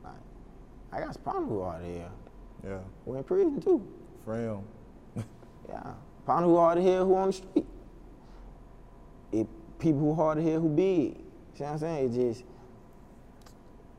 Like, 0.05 0.13
I 0.93 1.01
got 1.01 1.15
some 1.15 1.23
problem 1.23 1.49
who 1.49 1.63
of 1.63 1.81
hell. 1.81 2.13
Yeah. 2.63 2.79
Who 3.07 3.15
in 3.15 3.25
prison 3.25 3.61
too. 3.63 3.83
For 4.27 4.35
real. 4.39 4.65
Yeah. 5.71 5.93
Problem 6.27 6.51
who 6.51 6.59
of 6.59 6.85
hell 6.85 7.07
who 7.07 7.15
on 7.17 7.29
the 7.29 7.33
street. 7.33 7.67
It 9.33 9.47
people 9.79 10.01
who 10.01 10.15
hard 10.15 10.37
hell 10.37 10.61
who 10.61 10.69
big. 10.69 11.17
See 11.55 11.65
what 11.65 11.73
I'm 11.73 11.79
saying? 11.79 12.13
It 12.13 12.15
just 12.15 12.45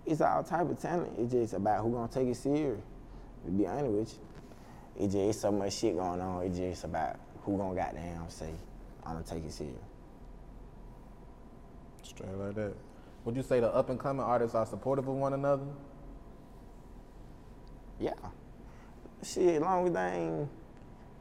it's 0.06 0.22
all 0.22 0.44
type 0.44 0.70
of 0.70 0.80
talent. 0.80 1.13
It's 1.18 1.32
just 1.32 1.54
about 1.54 1.82
who 1.82 1.92
gonna 1.94 2.08
take 2.12 2.28
it 2.28 2.36
serious. 2.36 2.80
To 3.46 3.52
be 3.52 3.65
honest 3.65 3.88
with 3.88 4.13
you. 4.13 5.04
It 5.04 5.08
just 5.08 5.18
it's 5.18 5.39
so 5.39 5.52
much 5.52 5.74
shit 5.74 5.96
going 5.96 6.22
on. 6.22 6.44
It's 6.44 6.60
just 6.60 6.84
about 6.84 7.15
who 7.42 7.58
gonna 7.58 7.74
goddamn 7.74 8.30
say, 8.30 8.54
I'm 9.04 9.13
gonna 9.13 9.26
take 9.26 9.46
it 9.46 9.52
serious. 9.52 9.88
Straight 12.19 12.38
like 12.38 12.55
that. 12.55 12.73
Would 13.23 13.38
you 13.38 13.43
say 13.43 13.62
the 13.62 13.73
up 13.73 13.89
and 13.89 13.97
coming 13.97 14.25
artists 14.25 14.53
are 14.53 14.65
supportive 14.65 15.08
of 15.08 15.15
one 15.15 15.34
another? 15.34 15.63
Yeah. 17.97 18.12
Shit, 19.23 19.55
as 19.55 19.62
long 19.62 19.88
as 19.88 19.93
they 19.93 20.19
ain't 20.19 20.49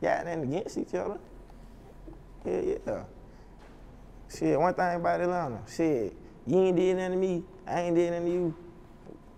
got 0.03 0.25
nothing 0.25 0.43
against 0.43 0.77
each 0.77 0.95
other. 0.95 1.19
Yeah, 2.45 2.61
yeah. 2.85 3.05
Shit, 4.29 4.59
one 4.59 4.75
thing 4.75 4.97
about 4.97 5.21
Atlanta, 5.21 5.61
shit, 5.69 6.17
you 6.47 6.59
ain't 6.59 6.77
did 6.77 6.97
nothing 6.97 7.13
to 7.13 7.17
me, 7.17 7.45
I 7.67 7.81
ain't 7.83 7.95
did 7.95 8.11
nothing 8.11 8.27
to 8.27 8.33
you. 8.33 8.55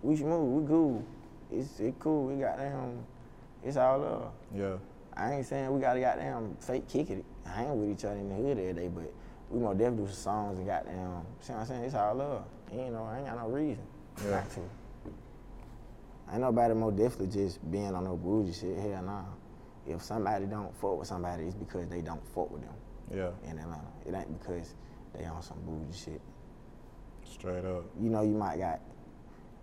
We 0.03 0.17
should 0.17 0.27
move, 0.27 0.63
we 0.63 0.67
cool. 0.67 1.05
It's 1.53 1.79
it 1.79 1.95
cool, 1.99 2.27
we 2.27 2.41
got 2.41 2.57
them, 2.57 3.05
it's 3.63 3.77
all 3.77 3.99
love. 3.99 4.33
Yeah. 4.55 4.77
I 5.15 5.35
ain't 5.35 5.47
saying 5.47 5.71
we 5.73 5.81
gotta 5.81 6.01
goddamn 6.01 6.57
fake 6.61 6.89
kick 6.89 7.11
it, 7.11 7.25
hang 7.45 7.79
with 7.79 7.99
each 7.99 8.05
other 8.05 8.17
in 8.17 8.31
the 8.31 8.35
hood 8.35 8.59
every 8.59 8.73
day, 8.73 8.89
but 8.89 9.13
we 9.51 9.59
more 9.59 9.75
definitely 9.75 10.05
do 10.07 10.13
some 10.13 10.23
songs 10.23 10.59
and 10.59 10.67
goddamn, 10.67 11.23
see 11.41 11.53
what 11.53 11.61
I'm 11.61 11.67
saying? 11.67 11.85
It's 11.85 11.95
all 11.95 12.15
love. 12.15 12.45
You 12.73 12.91
know, 12.91 13.05
I 13.05 13.19
ain't 13.19 13.27
got 13.27 13.37
no 13.39 13.49
reason 13.49 13.85
Yeah. 14.25 14.31
not 14.31 14.51
to. 14.51 14.61
Ain't 16.33 16.41
nobody 16.43 16.75
more 16.75 16.93
definitely 16.93 17.27
just 17.27 17.69
being 17.71 17.93
on 17.95 18.05
no 18.05 18.17
bougie 18.17 18.53
shit. 18.53 18.79
Hell 18.79 19.03
nah. 19.03 19.25
If 19.87 20.03
somebody 20.03 20.47
don't 20.47 20.73
fuck 20.77 20.99
with 20.99 21.09
somebody, 21.09 21.45
it's 21.45 21.55
because 21.55 21.89
they 21.89 22.01
don't 22.03 22.25
fuck 22.29 22.51
with 22.51 22.63
them 22.63 22.75
Yeah. 23.11 23.31
in 23.51 23.59
Atlanta. 23.59 23.89
It 24.07 24.15
ain't 24.15 24.39
because 24.39 24.75
they 25.13 25.25
on 25.25 25.43
some 25.43 25.59
bougie 25.67 25.93
shit. 25.99 26.21
Straight 27.25 27.65
up. 27.65 27.85
You 28.01 28.11
know, 28.11 28.23
you 28.23 28.35
might 28.35 28.59
got 28.59 28.81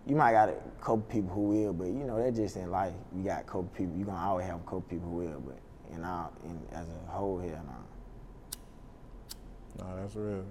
you 0.06 0.16
might 0.16 0.32
got 0.32 0.48
a 0.48 0.54
couple 0.80 0.98
people 1.02 1.34
who 1.34 1.40
will, 1.42 1.72
but 1.74 1.86
you 1.88 2.04
know, 2.04 2.16
that's 2.22 2.36
just 2.36 2.56
in 2.56 2.70
life. 2.70 2.94
You 3.14 3.24
got 3.24 3.40
a 3.42 3.44
couple 3.44 3.64
people, 3.76 3.96
you 3.96 4.04
gonna 4.04 4.18
always 4.18 4.46
have 4.46 4.56
a 4.56 4.64
couple 4.64 4.80
people 4.82 5.08
who 5.10 5.16
will, 5.16 5.40
but 5.40 5.58
in 5.94 6.02
all 6.04 6.32
in 6.44 6.58
as 6.72 6.86
a 6.88 7.10
whole 7.10 7.38
hell 7.38 7.62
nah. 7.66 7.77
No, 9.78 9.96
that's 10.00 10.14
real. 10.14 10.44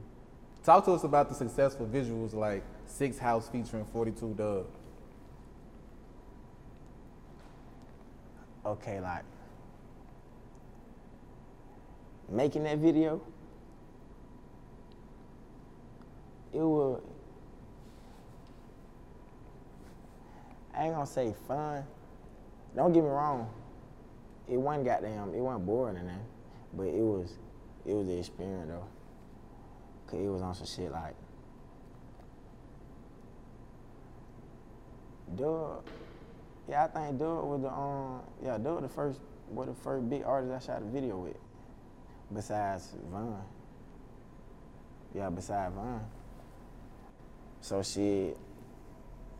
Talk 0.63 0.85
to 0.85 0.91
us 0.91 1.03
about 1.03 1.29
the 1.29 1.35
successful 1.35 1.85
visuals 1.85 2.33
like 2.33 2.63
Six 2.85 3.17
House 3.17 3.49
featuring 3.49 3.85
42 3.85 4.33
Dugg. 4.35 4.65
okay, 8.67 8.99
like 8.99 9.23
making 12.29 12.63
that 12.63 12.77
video, 12.77 13.21
it 16.53 16.59
was. 16.59 17.01
I 20.75 20.85
ain't 20.85 20.93
gonna 20.93 21.07
say 21.07 21.33
fun. 21.47 21.83
Don't 22.75 22.93
get 22.93 23.03
me 23.03 23.09
wrong. 23.09 23.49
It 24.47 24.57
wasn't 24.57 24.85
goddamn. 24.85 25.33
It 25.33 25.39
wasn't 25.39 25.65
boring 25.65 25.97
and 25.97 26.09
that, 26.09 26.21
but 26.73 26.83
it 26.83 27.01
was. 27.01 27.33
It 27.85 27.93
was 27.93 28.07
an 28.07 28.19
experience 28.19 28.69
though. 28.69 28.96
Cause 30.07 30.19
it 30.19 30.27
was 30.27 30.41
on 30.41 30.55
some 30.55 30.65
shit 30.65 30.91
like. 30.91 31.15
Dugg. 35.35 35.83
Yeah, 36.69 36.85
I 36.85 36.87
think 36.87 37.19
Dugg 37.19 37.43
was 37.43 37.61
the 37.61 37.69
um 37.69 38.21
yeah, 38.43 38.57
Dugg 38.57 38.81
the 38.81 38.89
first 38.89 39.19
was 39.49 39.67
the 39.67 39.73
first 39.73 40.09
big 40.09 40.23
artist 40.23 40.71
I 40.71 40.73
shot 40.73 40.81
a 40.81 40.85
video 40.85 41.17
with. 41.17 41.37
Besides 42.33 42.95
Von. 43.11 43.41
Yeah, 45.13 45.29
besides 45.29 45.73
Von. 45.75 46.01
So 47.61 47.83
shit, 47.83 48.37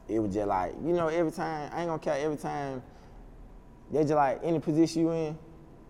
it 0.08 0.20
was 0.20 0.34
just 0.34 0.48
like, 0.48 0.74
you 0.84 0.94
know, 0.94 1.08
every 1.08 1.32
time, 1.32 1.70
I 1.74 1.82
ain't 1.82 1.88
gonna 1.88 2.00
count 2.00 2.20
every 2.20 2.38
time, 2.38 2.82
they 3.92 4.02
just 4.02 4.14
like 4.14 4.40
any 4.44 4.60
position 4.60 5.02
you 5.02 5.12
in, 5.12 5.38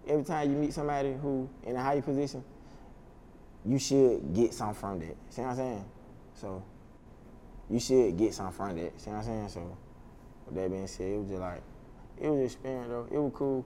every 0.08 0.24
time 0.24 0.52
you 0.52 0.58
meet 0.58 0.74
somebody 0.74 1.14
who 1.14 1.50
in 1.64 1.76
a 1.76 1.82
higher 1.82 2.02
position, 2.02 2.44
you 3.68 3.78
should 3.80 4.34
get 4.34 4.54
something 4.54 4.76
from 4.76 5.00
that. 5.00 5.16
See 5.30 5.42
what 5.42 5.50
I'm 5.50 5.56
saying? 5.56 5.86
So 6.36 6.64
you 7.70 7.80
should 7.80 8.18
get 8.18 8.34
something 8.34 8.56
from 8.56 8.76
that. 8.78 9.00
See 9.00 9.10
what 9.10 9.18
I'm 9.18 9.24
saying? 9.24 9.50
So 9.50 9.78
with 10.46 10.56
that 10.56 10.72
being 10.72 10.88
said, 10.88 11.08
it 11.08 11.18
was 11.18 11.28
just 11.28 11.42
like 11.42 11.62
it 12.20 12.30
was 12.30 12.40
an 12.40 12.46
experience 12.46 12.88
though. 12.90 13.08
It 13.12 13.18
was 13.18 13.32
cool. 13.36 13.66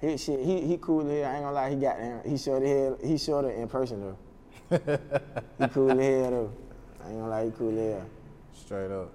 He 0.00 0.16
shit, 0.18 0.40
he 0.40 0.60
he 0.60 0.76
cool 0.76 1.06
hell. 1.06 1.24
I 1.24 1.34
ain't 1.34 1.42
gonna 1.42 1.52
lie, 1.52 1.70
he 1.70 1.76
got 1.76 1.98
down. 1.98 2.20
He 2.26 2.36
showed 2.36 2.62
the 2.62 2.68
hell. 2.68 2.98
He 3.02 3.16
showed 3.16 3.44
it 3.46 3.56
in 3.56 3.68
person 3.68 4.00
though. 4.00 4.18
he 5.58 5.68
cool 5.68 5.88
hell 5.88 6.30
though. 6.30 6.52
I 7.02 7.08
ain't 7.08 7.18
gonna 7.18 7.28
lie, 7.28 7.44
he 7.46 7.50
cool 7.52 7.74
hell. 7.74 8.06
Straight 8.52 8.90
up. 8.90 9.10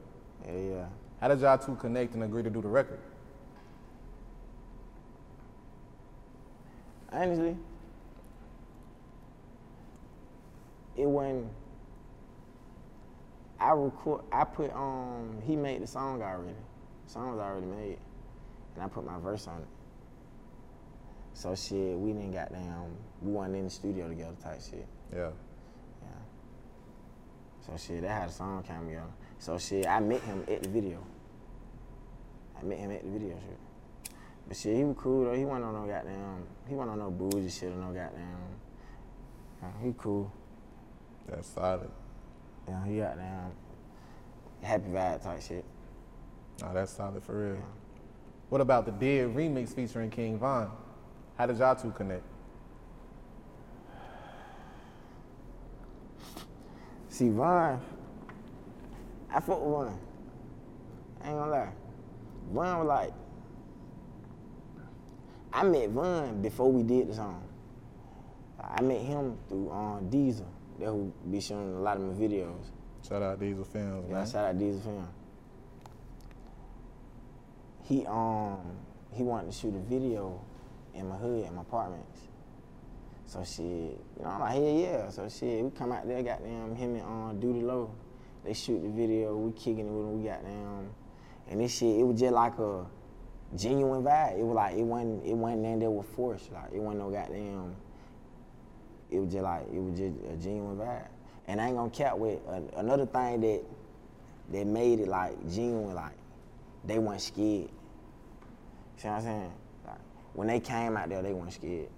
Yeah, 0.46 0.54
yeah. 0.54 0.86
How 1.20 1.28
did 1.28 1.40
y'all 1.40 1.58
two 1.58 1.76
connect 1.76 2.16
and 2.16 2.24
agree 2.24 2.42
to 2.42 2.50
do 2.50 2.62
the 2.62 2.68
record? 2.68 3.00
Honestly, 7.12 7.56
it 10.96 11.06
wasn't. 11.06 11.48
I 13.60 13.72
record. 13.72 14.24
I 14.32 14.44
put 14.44 14.72
um. 14.74 15.42
He 15.46 15.56
made 15.56 15.82
the 15.82 15.88
song 15.88 16.22
already. 16.22 16.56
The 17.06 17.12
song 17.12 17.32
was 17.32 17.40
already 17.40 17.68
made, 17.68 17.98
and 18.76 18.84
I 18.84 18.88
put 18.88 19.06
my 19.06 19.20
verse 19.20 19.48
on 19.48 19.62
it. 19.62 19.68
So 21.34 21.56
shit, 21.56 21.98
we 21.98 22.12
didn't 22.12 22.34
got 22.34 22.52
down. 22.52 22.96
We 23.22 23.32
wasn't 23.32 23.56
in 23.56 23.64
the 23.66 23.70
studio 23.70 24.08
together, 24.10 24.36
type 24.44 24.62
shit. 24.62 24.88
Yeah. 25.14 25.32
Yeah. 26.02 26.08
So 27.66 27.78
shit, 27.78 28.02
that 28.02 28.22
had 28.22 28.30
a 28.30 28.32
song 28.32 28.64
came 28.64 28.88
together. 28.88 29.12
So 29.40 29.58
shit, 29.58 29.88
I 29.88 30.00
met 30.00 30.22
him 30.22 30.44
at 30.48 30.64
the 30.64 30.70
video. 30.70 31.04
I 32.60 32.64
met 32.64 32.78
him 32.78 32.92
at 32.92 33.04
the 33.04 33.10
video 33.10 33.36
shit. 33.40 34.14
But 34.48 34.58
shit, 34.58 34.76
he 34.76 34.84
was 34.84 34.96
cool 35.00 35.26
though. 35.26 35.34
He 35.34 35.46
wasn't 35.46 35.66
on 35.66 35.74
no 35.74 35.92
goddamn. 35.92 36.44
He 36.68 36.76
wasn't 36.76 36.92
on 36.92 37.00
no 37.00 37.12
bougie 37.12 37.50
shit 37.50 37.72
or 37.72 37.76
no 37.76 37.88
goddamn. 37.88 38.38
He 39.82 39.94
cool. 39.98 40.32
That's 41.28 41.48
solid. 41.48 41.90
Yeah, 42.68 42.86
he 42.86 42.98
goddamn 42.98 43.52
happy 44.62 44.90
vibe 44.90 45.24
type 45.24 45.42
shit. 45.42 45.66
No, 46.62 46.74
that's 46.74 46.92
solid 46.92 47.24
for 47.24 47.54
real. 47.54 47.64
What 48.50 48.62
about 48.62 48.86
the 48.86 48.92
Dead 48.92 49.34
remix 49.36 49.74
featuring 49.74 50.10
King 50.10 50.38
Von? 50.38 50.70
How 51.38 51.46
did 51.46 51.58
y'all 51.58 51.76
two 51.76 51.92
connect? 51.92 52.24
See, 57.08 57.30
Von, 57.30 57.82
I 59.30 59.40
fuck 59.40 59.62
with 59.62 59.70
Von. 59.70 60.00
I 61.24 61.28
ain't 61.28 61.38
gonna 61.38 61.52
lie. 61.52 61.70
Von 62.52 62.80
was 62.80 62.88
like, 62.88 63.14
I 65.54 65.64
met 65.64 65.90
Von 65.90 66.42
before 66.42 66.72
we 66.72 66.84
did 66.84 67.10
the 67.10 67.16
song. 67.16 67.44
I 68.60 68.82
met 68.82 69.02
him 69.02 69.38
through 69.50 69.72
um, 69.72 70.10
Diesel, 70.10 70.48
that 70.82 70.88
who 70.88 71.12
be 71.30 71.40
showing 71.40 71.74
a 71.76 71.80
lot 71.80 71.98
of 71.98 72.04
my 72.04 72.14
videos. 72.14 72.66
Shout 73.08 73.22
out 73.22 73.40
Diesel 73.40 73.64
Films, 73.64 74.06
Yeah, 74.10 74.16
man. 74.16 74.26
shout 74.28 74.46
out 74.46 74.60
Diesel 74.60 74.82
Film. 74.82 75.08
He 77.84 78.06
um 78.06 78.60
he 79.12 79.24
wanted 79.24 79.52
to 79.52 79.58
shoot 79.58 79.76
a 79.76 79.80
video 79.80 80.40
in 80.94 81.08
my 81.10 81.16
hood, 81.16 81.46
in 81.46 81.56
my 81.56 81.62
apartments. 81.62 82.22
So 83.26 83.44
shit, 83.44 83.66
you 83.66 83.98
know, 84.24 84.30
I'm 84.30 84.40
like, 84.42 84.52
hell 84.54 84.64
yeah. 84.64 85.10
So 85.10 85.28
shit, 85.30 85.64
we 85.64 85.70
come 85.72 85.92
out 85.92 86.08
there, 86.08 86.22
goddamn, 86.22 86.76
him 86.76 86.96
and 86.96 87.04
um, 87.04 87.40
Duty 87.40 87.62
Low. 87.62 87.92
They 88.44 88.54
shoot 88.54 88.82
the 88.82 88.90
video, 88.90 89.38
we 89.38 89.52
kicking 89.52 89.88
it 89.88 89.92
with 89.92 90.06
him, 90.06 90.22
we 90.22 90.28
goddamn. 90.30 90.90
And 91.50 91.60
this 91.62 91.78
shit, 91.78 91.98
it 92.00 92.04
was 92.04 92.20
just 92.20 92.34
like 92.34 92.58
a 92.60 92.86
genuine 93.56 94.04
vibe. 94.04 94.40
It 94.40 94.44
was 94.44 94.56
like, 94.56 94.76
it 94.76 94.84
wasn't, 94.84 95.26
it 95.26 95.34
wasn't 95.34 95.62
nothing 95.62 95.80
that 95.80 95.92
was 95.92 96.06
forced. 96.16 96.52
Like, 96.52 96.72
it 96.74 96.80
wasn't 96.80 97.04
no 97.04 97.10
goddamn, 97.10 97.76
it 99.12 99.20
was 99.20 99.32
just 99.32 99.44
like, 99.44 99.68
it 99.72 99.80
was 99.80 99.98
just 99.98 100.16
a 100.32 100.36
genuine 100.38 100.78
vibe. 100.78 101.08
And 101.48 101.60
I 101.60 101.68
ain't 101.68 101.76
gonna 101.76 101.90
cap 101.90 102.18
with 102.18 102.40
uh, 102.48 102.62
another 102.78 103.06
thing 103.06 103.42
that, 103.42 103.62
that 104.52 104.66
made 104.66 105.00
it 105.00 105.08
like 105.08 105.38
genuine, 105.52 105.94
like, 105.94 106.16
they 106.86 106.98
weren't 106.98 107.22
scared. 107.22 107.70
See 108.98 109.08
what 109.08 109.16
I'm 109.16 109.22
saying? 109.22 109.54
Like, 109.86 110.00
when 110.34 110.48
they 110.48 110.60
came 110.60 110.96
out 110.96 111.10
there, 111.10 111.22
they 111.22 111.34
weren't 111.34 111.54
scared. 111.54 111.90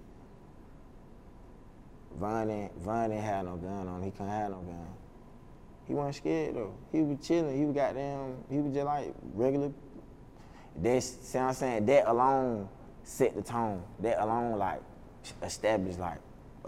Von 2.19 2.47
didn't, 2.47 2.77
Von 2.81 3.09
no 3.09 3.57
gun 3.57 3.87
on. 3.87 4.03
He 4.03 4.11
couldn't 4.11 4.29
have 4.29 4.51
no 4.51 4.57
gun. 4.57 4.87
He 5.87 5.93
wasn't 5.93 6.15
scared 6.15 6.55
though. 6.55 6.73
He 6.91 7.01
was 7.01 7.25
chilling. 7.25 7.57
He 7.57 7.65
was 7.65 7.75
goddamn. 7.75 8.37
He 8.49 8.57
was 8.59 8.73
just 8.73 8.85
like 8.85 9.13
regular. 9.33 9.71
That's 10.75 11.05
see 11.05 11.37
what 11.37 11.45
I'm 11.45 11.53
saying. 11.53 11.85
That 11.87 12.07
alone 12.07 12.69
set 13.03 13.35
the 13.35 13.41
tone. 13.41 13.83
That 13.99 14.21
alone 14.21 14.57
like 14.57 14.81
established 15.41 15.99
like 15.99 16.19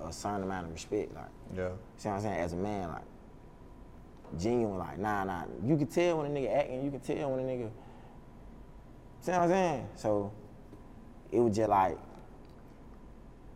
a 0.07 0.13
certain 0.13 0.43
amount 0.43 0.67
of 0.67 0.73
respect. 0.73 1.13
Like 1.15 1.25
Yeah. 1.55 1.69
see 1.97 2.09
what 2.09 2.15
I'm 2.15 2.21
saying. 2.21 2.39
As 2.39 2.53
a 2.53 2.57
man, 2.57 2.89
like 2.89 4.39
genuine. 4.39 4.77
Like 4.79 4.97
nah, 4.97 5.23
nah. 5.23 5.43
You 5.63 5.77
can 5.77 5.87
tell 5.87 6.17
when 6.17 6.27
a 6.27 6.29
nigga 6.29 6.55
acting. 6.57 6.83
You 6.83 6.91
can 6.91 6.99
tell 6.99 7.31
when 7.31 7.39
a 7.39 7.43
nigga. 7.43 7.69
See 9.21 9.31
what 9.31 9.41
I'm 9.41 9.49
saying? 9.49 9.87
So 9.95 10.31
it 11.31 11.39
was 11.39 11.55
just 11.55 11.69
like 11.69 11.97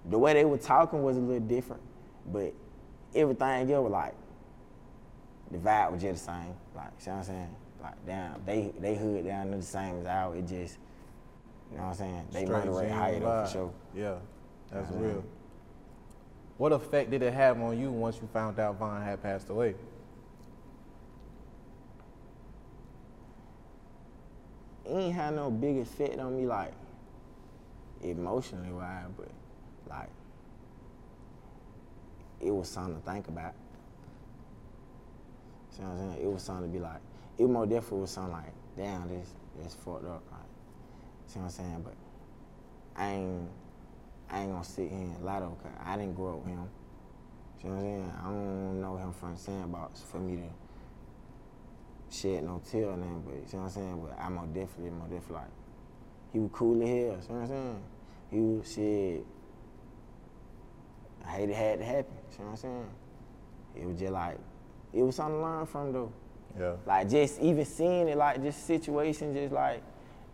the 0.09 0.17
way 0.17 0.33
they 0.33 0.45
were 0.45 0.57
talking 0.57 1.03
was 1.03 1.17
a 1.17 1.19
little 1.19 1.47
different, 1.47 1.81
but 2.31 2.53
everything 3.13 3.71
else 3.71 3.83
was 3.83 3.91
like 3.91 4.15
the 5.51 5.57
vibe 5.57 5.91
was 5.91 6.01
just 6.01 6.25
the 6.25 6.31
same. 6.31 6.53
Like, 6.75 6.91
see 6.97 7.09
what 7.11 7.17
I'm 7.17 7.23
saying? 7.23 7.55
Like, 7.81 8.05
damn, 8.05 8.43
they 8.45 8.71
they 8.79 8.95
hood 8.95 9.25
down 9.25 9.49
there 9.51 9.59
the 9.59 9.65
same 9.65 9.99
as 9.99 10.05
ours. 10.05 10.37
It 10.37 10.41
just, 10.47 10.77
you 11.71 11.77
know 11.77 11.83
what 11.83 11.89
I'm 11.89 11.95
saying? 11.95 12.27
They 12.31 12.45
Straight 12.45 12.49
murder 12.49 12.71
rate 12.71 12.89
genuine 12.89 12.99
higher 12.99 13.19
though 13.19 13.45
for 13.45 13.51
sure. 13.51 13.73
Yeah, 13.95 14.15
that's 14.71 14.91
Yeah. 14.91 14.97
real. 14.99 15.23
What 16.59 16.73
effect 16.73 17.09
did 17.09 17.21
it 17.21 17.33
have 17.33 17.57
on 17.61 17.79
you 17.79 17.89
once 17.89 18.17
you 18.21 18.27
found 18.33 18.59
out 18.59 18.77
Von 18.77 19.01
had 19.01 19.23
passed 19.23 19.49
away? 19.49 19.75
It 24.85 24.91
ain't 24.91 25.15
had 25.15 25.35
no 25.35 25.49
big 25.49 25.77
effect 25.77 26.19
on 26.19 26.35
me 26.35 26.45
like 26.45 26.73
emotionally 28.03 28.73
wise, 28.73 29.05
but 29.17 29.29
like 29.89 30.09
it 32.41 32.51
was 32.51 32.67
something 32.67 33.01
to 33.01 33.09
think 33.09 33.29
about. 33.29 33.53
See 35.69 35.81
what 35.81 35.91
I'm 35.91 36.11
saying? 36.11 36.25
It 36.25 36.29
was 36.29 36.43
something 36.43 36.69
to 36.69 36.77
be 36.77 36.83
like, 36.83 36.99
it 37.37 37.47
more 37.47 37.65
definitely 37.65 38.01
was 38.01 38.11
something 38.11 38.33
like, 38.33 38.51
damn, 38.75 39.07
this 39.07 39.29
this 39.63 39.75
fucked 39.75 40.03
up. 40.03 40.23
Like, 40.29 40.41
see 41.25 41.39
what 41.39 41.45
I'm 41.45 41.51
saying? 41.51 41.85
But 41.85 41.95
I 42.97 43.11
ain't 43.11 43.49
I 44.31 44.41
ain't 44.41 44.51
gonna 44.51 44.63
sit 44.63 44.89
here 44.89 44.99
and 44.99 45.23
lie 45.23 45.39
though, 45.39 45.57
cause 45.61 45.71
I 45.83 45.97
didn't 45.97 46.15
grow 46.15 46.35
up 46.35 46.45
with 46.45 46.53
him. 46.53 46.69
See 47.61 47.67
what 47.67 47.75
I'm 47.75 47.81
saying? 47.81 48.13
I 48.19 48.23
don't 48.23 48.81
know 48.81 48.97
him 48.97 49.13
from 49.13 49.33
the 49.33 49.39
sandbox 49.39 50.01
for 50.01 50.19
me 50.19 50.37
to 50.37 52.15
shed 52.15 52.43
no 52.43 52.61
tear 52.69 52.89
or 52.89 52.97
nothing, 52.97 53.23
but 53.25 53.35
you 53.35 53.39
know 53.39 53.45
what 53.59 53.63
I'm 53.63 53.69
saying? 53.69 54.05
But 54.07 54.23
I'm 54.23 54.33
more 54.35 54.45
definitely, 54.45 54.91
more 54.91 55.07
definitely 55.07 55.35
like, 55.35 55.51
he 56.31 56.39
was 56.39 56.49
cool 56.53 56.81
as 56.81 56.89
hell, 56.89 57.21
see 57.21 57.33
what 57.33 57.41
I'm 57.41 57.47
saying? 57.47 57.83
He 58.31 58.39
was 58.39 58.73
shit. 58.73 59.25
I 61.25 61.31
hate 61.31 61.49
it 61.49 61.55
had 61.55 61.79
to 61.79 61.85
happen, 61.85 62.13
you 62.31 62.37
know 62.39 62.45
what 62.45 62.51
I'm 62.51 62.57
saying? 62.57 62.89
It 63.75 63.85
was 63.87 63.99
just 63.99 64.13
like, 64.13 64.37
it 64.93 65.03
was 65.03 65.15
something 65.15 65.35
to 65.35 65.41
learn 65.41 65.65
from 65.65 65.91
though. 65.93 66.11
Yeah. 66.59 66.73
Like 66.85 67.09
just 67.09 67.39
even 67.41 67.65
seeing 67.65 68.07
it, 68.07 68.17
like 68.17 68.41
just 68.41 68.65
situations, 68.65 69.35
just 69.35 69.53
like 69.53 69.83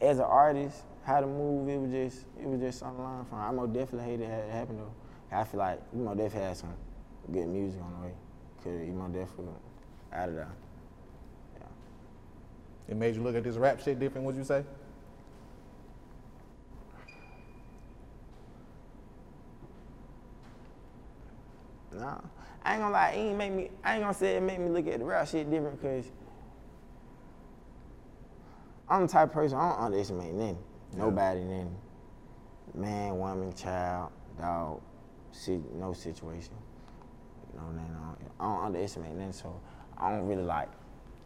as 0.01 0.19
an 0.19 0.25
artist, 0.25 0.83
how 1.03 1.21
to 1.21 1.27
move, 1.27 1.69
it 1.69 1.77
was 1.79 1.91
just, 1.91 2.25
it 2.41 2.47
was 2.47 2.59
just 2.59 2.79
something 2.79 3.03
learn 3.03 3.25
from. 3.25 3.39
I 3.39 3.51
most 3.51 3.73
definitely 3.73 4.09
hate 4.11 4.21
it 4.21 4.29
had 4.29 4.45
to 4.47 4.51
happen 4.51 4.77
though. 4.77 4.93
I 5.31 5.43
feel 5.43 5.59
like 5.59 5.79
we 5.91 6.03
most 6.03 6.17
definitely 6.17 6.47
had 6.47 6.57
some 6.57 6.73
good 7.31 7.47
music 7.47 7.81
on 7.81 7.93
the 7.93 8.07
way. 8.07 8.13
Cause 8.63 8.87
you 8.87 8.93
most 8.93 9.13
definitely 9.13 9.53
out 10.13 10.29
of 10.29 10.35
there. 10.35 10.51
It 12.87 12.95
made 12.95 13.15
you 13.15 13.21
look 13.21 13.35
at 13.35 13.43
this 13.43 13.55
rap 13.55 13.81
shit 13.81 13.99
different, 13.99 14.27
would 14.27 14.35
you 14.35 14.43
say? 14.43 14.63
Nah, 21.93 22.19
I 22.63 22.73
ain't 22.73 22.81
gonna 22.81 22.93
lie. 22.93 23.11
It 23.11 23.17
ain't 23.19 23.37
make 23.37 23.51
me. 23.53 23.69
I 23.83 23.93
ain't 23.93 24.03
gonna 24.03 24.13
say 24.13 24.35
it 24.35 24.43
made 24.43 24.59
me 24.59 24.69
look 24.69 24.85
at 24.87 24.99
the 24.99 25.05
rap 25.05 25.27
shit 25.27 25.49
different 25.49 25.81
because 25.81 26.05
I'm 28.87 29.01
the 29.03 29.07
type 29.07 29.29
of 29.29 29.33
person 29.33 29.57
I 29.57 29.69
don't 29.69 29.79
underestimate 29.85 30.33
nothing. 30.33 30.57
Nobody, 30.95 31.41
nothing. 31.41 31.75
Man, 32.73 33.17
woman, 33.17 33.53
child, 33.53 34.11
dog, 34.37 34.81
si- 35.31 35.63
no 35.73 35.93
situation. 35.93 36.53
No, 37.55 37.63
nothing. 37.71 37.95
I 37.95 38.05
don't, 38.05 38.17
I 38.39 38.43
don't 38.43 38.65
underestimate 38.65 39.13
nothing. 39.13 39.33
So 39.33 39.59
I 39.97 40.11
don't 40.11 40.27
really 40.27 40.43
like 40.43 40.69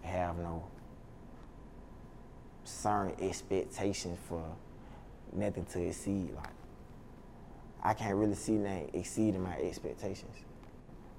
have 0.02 0.38
no 0.38 0.64
certain 2.64 3.16
expectations 3.22 4.18
for 4.28 4.44
nothing 5.34 5.66
to 5.66 5.82
exceed. 5.88 6.34
Like 6.36 6.54
I 7.84 7.94
can't 7.94 8.16
really 8.16 8.36
see 8.36 8.54
nothing 8.54 8.90
exceeding 8.94 9.42
my 9.42 9.56
expectations 9.58 10.38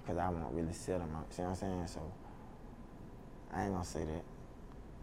because 0.03 0.19
I 0.19 0.29
won't 0.29 0.55
really 0.55 0.73
set 0.73 1.01
them 1.01 1.11
out. 1.17 1.33
See 1.33 1.43
what 1.43 1.51
I'm 1.51 1.55
saying? 1.57 1.87
So 1.87 2.01
I 3.53 3.65
ain't 3.65 3.73
gonna 3.73 3.85
say 3.85 4.05
that. 4.05 4.23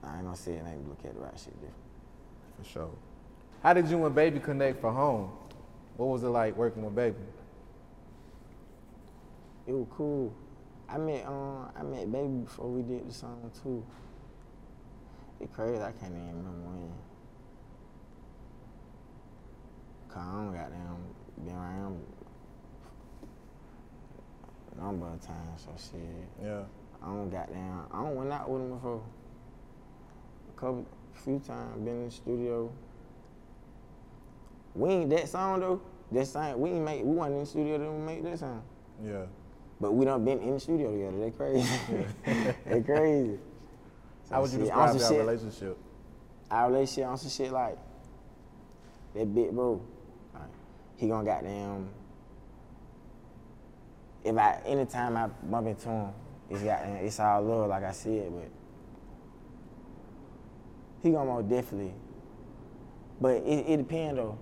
I 0.03 0.15
ain't 0.15 0.25
gonna 0.25 0.35
say 0.35 0.53
it 0.53 0.63
make 0.63 0.77
me 0.77 0.85
look 0.89 0.99
at 1.05 1.13
the 1.13 1.19
right 1.19 1.37
shit 1.37 1.53
different. 1.53 1.73
For 2.57 2.63
sure. 2.69 2.89
How 3.63 3.73
did 3.73 3.87
you 3.87 4.05
and 4.05 4.15
Baby 4.15 4.39
connect 4.39 4.79
for 4.81 4.91
home? 4.91 5.31
What 5.97 6.07
was 6.07 6.23
it 6.23 6.29
like 6.29 6.55
working 6.55 6.83
with 6.83 6.95
Baby? 6.95 7.15
It 9.65 9.73
was 9.73 9.87
cool. 9.91 10.33
I 10.87 10.97
met 10.97 11.25
um 11.25 11.69
I 11.77 11.83
met 11.83 12.11
Baby 12.11 12.39
before 12.43 12.69
we 12.69 12.81
did 12.81 13.09
the 13.09 13.13
song 13.13 13.51
too. 13.63 13.83
It 15.39 15.53
crazy. 15.53 15.81
I 15.81 15.91
can't 15.91 16.11
even 16.11 16.27
remember 16.27 16.69
when. 16.69 16.91
Cause 20.09 20.23
I 20.25 20.31
don't 20.31 20.53
got 20.53 20.71
them 20.71 20.97
been 21.45 21.55
around 21.55 22.01
a 24.75 24.81
number 24.81 25.07
of 25.07 25.21
times. 25.21 25.65
So 25.65 25.71
shit. 25.77 26.01
Yeah. 26.41 26.63
I 27.01 27.05
don't 27.07 27.29
got 27.29 27.51
down. 27.51 27.87
I 27.91 28.01
don't 28.01 28.15
went 28.15 28.31
out 28.31 28.49
with 28.49 28.61
him 28.61 28.69
before. 28.73 29.03
A 30.57 30.59
couple, 30.59 30.85
few 31.13 31.39
times, 31.39 31.83
been 31.83 31.87
in 31.87 32.05
the 32.05 32.11
studio. 32.11 32.71
We 34.73 34.89
ain't 34.89 35.09
that 35.11 35.29
song 35.29 35.59
though. 35.59 35.81
That 36.11 36.25
song, 36.27 36.59
we 36.59 36.71
ain't 36.71 36.83
make. 36.83 37.03
We 37.03 37.11
wasn't 37.11 37.35
in 37.35 37.39
the 37.41 37.45
studio 37.45 37.77
to 37.77 37.91
make 37.99 38.23
that 38.23 38.39
song. 38.39 38.63
Yeah. 39.03 39.25
But 39.79 39.93
we 39.93 40.05
done 40.05 40.25
been 40.25 40.39
in 40.39 40.53
the 40.53 40.59
studio 40.59 40.91
together. 40.91 41.19
They 41.19 41.31
crazy. 41.31 41.67
they 42.65 42.81
crazy. 42.81 43.37
How 44.31 44.41
would 44.41 44.51
you 44.51 44.57
shit, 44.57 44.65
describe 44.65 44.99
shit- 44.99 45.19
relationship? 45.19 45.77
Our 46.49 46.71
relationship 46.71 47.07
on 47.07 47.17
some 47.17 47.29
shit 47.29 47.51
like 47.51 47.77
that 49.13 49.35
big 49.35 49.51
bro. 49.51 49.81
Like, 50.33 50.43
he 50.95 51.07
gonna 51.07 51.25
goddamn. 51.25 51.89
If 54.23 54.37
I 54.37 54.61
anytime 54.65 55.17
I 55.17 55.27
bump 55.27 55.67
into 55.67 55.89
him, 55.89 56.09
it's 56.49 56.63
got 56.63 56.85
it's 56.85 57.19
all 57.19 57.41
love, 57.41 57.69
like 57.69 57.83
I 57.83 57.91
said, 57.91 58.31
but 58.31 58.49
he 61.01 61.11
gonna 61.11 61.25
most 61.25 61.49
definitely. 61.49 61.93
But 63.19 63.37
it, 63.37 63.65
it 63.67 63.77
depend 63.77 64.17
though. 64.17 64.37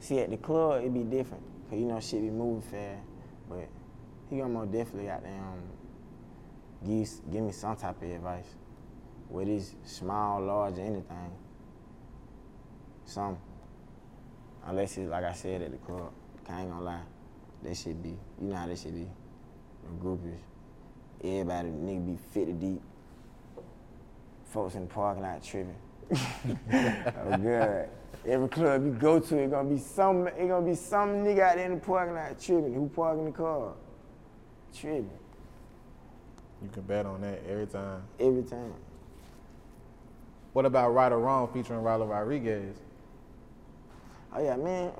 See 0.00 0.18
at 0.20 0.30
the 0.30 0.36
club 0.36 0.84
it 0.84 0.92
be 0.92 1.02
different, 1.02 1.42
cause 1.68 1.78
you 1.78 1.86
know 1.86 2.00
shit 2.00 2.22
be 2.22 2.30
moving 2.30 2.62
fast. 2.62 3.02
But 3.48 3.68
he 4.30 4.38
gonna 4.38 4.48
most 4.50 4.72
definitely 4.72 5.06
goddamn 5.06 5.62
give 6.86 7.08
give 7.32 7.42
me 7.42 7.52
some 7.52 7.76
type 7.76 8.02
of 8.02 8.10
advice. 8.10 8.54
Whether 9.28 9.52
it's 9.52 9.74
small, 9.84 10.42
large, 10.42 10.78
or 10.78 10.82
anything. 10.82 11.32
Some. 13.04 13.38
Unless 14.66 14.98
it's 14.98 15.10
like 15.10 15.24
I 15.24 15.32
said 15.32 15.62
at 15.62 15.70
the 15.70 15.78
club. 15.78 16.12
I 16.48 16.62
ain't 16.62 16.70
gonna 16.70 16.84
lie. 16.84 17.02
That 17.62 17.76
shit 17.76 18.02
be, 18.02 18.16
you 18.40 18.48
know 18.48 18.56
how 18.56 18.66
that 18.66 18.78
shit 18.78 18.94
be. 18.94 19.06
The 19.82 20.04
groupies. 20.04 20.38
Everybody, 21.22 21.68
nigga 21.68 22.06
be 22.06 22.18
50 22.32 22.52
deep. 22.54 22.82
Folks 24.48 24.74
in 24.74 24.82
the 24.82 24.86
parking 24.86 25.22
lot 25.22 25.42
tripping. 25.42 25.74
oh, 26.12 27.36
good. 27.36 27.88
Every 28.26 28.48
club 28.48 28.84
you 28.84 28.92
go 28.92 29.20
to, 29.20 29.38
it 29.38 29.50
gonna 29.50 29.68
be 29.68 29.78
some, 29.78 30.26
it 30.26 30.48
gonna 30.48 30.66
be 30.66 30.74
some 30.74 31.24
nigga 31.24 31.40
out 31.40 31.56
there 31.56 31.66
in 31.66 31.74
the 31.74 31.80
parking 31.80 32.14
lot 32.14 32.40
tripping. 32.40 32.74
Who 32.74 32.88
parking 32.88 33.26
the 33.26 33.30
car? 33.32 33.74
Tripping. 34.74 35.10
You 36.62 36.68
can 36.70 36.82
bet 36.82 37.06
on 37.06 37.20
that 37.20 37.42
every 37.48 37.66
time. 37.66 38.02
Every 38.18 38.42
time. 38.42 38.74
What 40.52 40.64
about 40.64 40.90
Right 40.90 41.12
or 41.12 41.18
Wrong 41.18 41.48
featuring 41.52 41.80
Rylo 41.80 42.08
Rodriguez? 42.08 42.76
Oh 44.34 44.42
yeah, 44.42 44.56
man. 44.56 44.90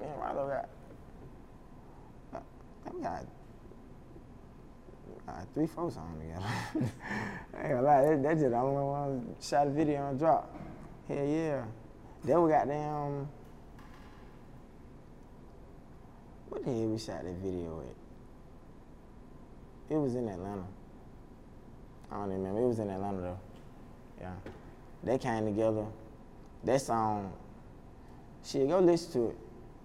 Man, 0.00 0.08
Rylo 0.18 0.48
got. 2.32 2.42
We 2.92 3.02
got. 3.02 3.26
Uh, 5.28 5.32
three, 5.54 5.66
four 5.66 5.90
songs 5.90 6.20
together. 6.20 6.44
I 7.54 7.62
ain't 7.62 7.70
gonna 7.70 7.82
lie, 7.82 8.02
that, 8.02 8.22
that 8.22 8.34
just 8.34 8.50
the 8.50 8.56
only 8.56 8.84
one 8.84 9.34
shot 9.40 9.66
a 9.66 9.70
video 9.70 10.08
and 10.08 10.18
drop. 10.18 10.54
Hell 11.08 11.26
yeah. 11.26 11.64
Then 12.24 12.42
we 12.42 12.50
got 12.50 12.68
them. 12.68 13.28
What 16.48 16.64
the 16.64 16.70
hell 16.70 16.86
we 16.86 16.98
shot 16.98 17.24
that 17.24 17.34
video 17.42 17.80
at? 17.80 17.96
It 19.94 19.98
was 19.98 20.14
in 20.14 20.28
Atlanta. 20.28 20.64
I 22.10 22.16
don't 22.16 22.26
even 22.26 22.38
remember. 22.38 22.60
It 22.60 22.68
was 22.68 22.78
in 22.78 22.90
Atlanta 22.90 23.20
though. 23.20 23.40
Yeah. 24.20 24.34
They 25.02 25.18
came 25.18 25.44
together. 25.44 25.86
That 26.64 26.80
song, 26.80 27.32
shit, 28.44 28.68
go 28.68 28.80
listen 28.80 29.12
to 29.12 29.28
it. 29.30 29.36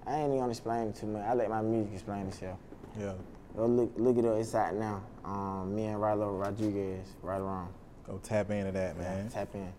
I 0.06 0.16
ain't 0.16 0.28
even 0.28 0.40
gonna 0.40 0.52
explain 0.52 0.90
it 0.90 0.96
too 0.96 1.08
much. 1.08 1.24
I 1.24 1.34
let 1.34 1.50
my 1.50 1.62
music 1.62 1.94
explain 1.94 2.28
itself. 2.28 2.58
Yeah. 3.00 3.14
Go 3.56 3.66
look 3.66 3.92
look 3.98 4.18
it 4.18 4.26
up. 4.26 4.38
It's 4.38 4.56
out 4.56 4.76
now. 4.76 5.04
Um, 5.26 5.76
me 5.76 5.86
and 5.86 5.98
Rylo 6.00 6.40
Rodriguez, 6.40 7.08
right 7.22 7.40
around. 7.40 7.74
Go 8.08 8.20
tap 8.24 8.50
into 8.50 8.72
that, 8.72 8.98
man. 8.98 9.30
Tap 9.30 9.50
in. 9.54 9.72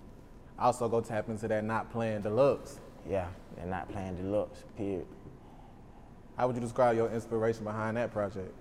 Also, 0.58 0.88
go 0.88 1.00
tap 1.00 1.28
into 1.28 1.48
that 1.48 1.64
Not 1.64 1.90
Playing 1.90 2.22
Deluxe. 2.22 2.78
Yeah, 3.08 3.26
they're 3.56 3.66
not 3.66 3.90
playing 3.90 4.14
deluxe. 4.14 4.62
Period. 4.76 5.06
How 6.36 6.46
would 6.46 6.54
you 6.54 6.62
describe 6.62 6.96
your 6.96 7.10
inspiration 7.10 7.64
behind 7.64 7.96
that 7.96 8.12
project? 8.12 8.54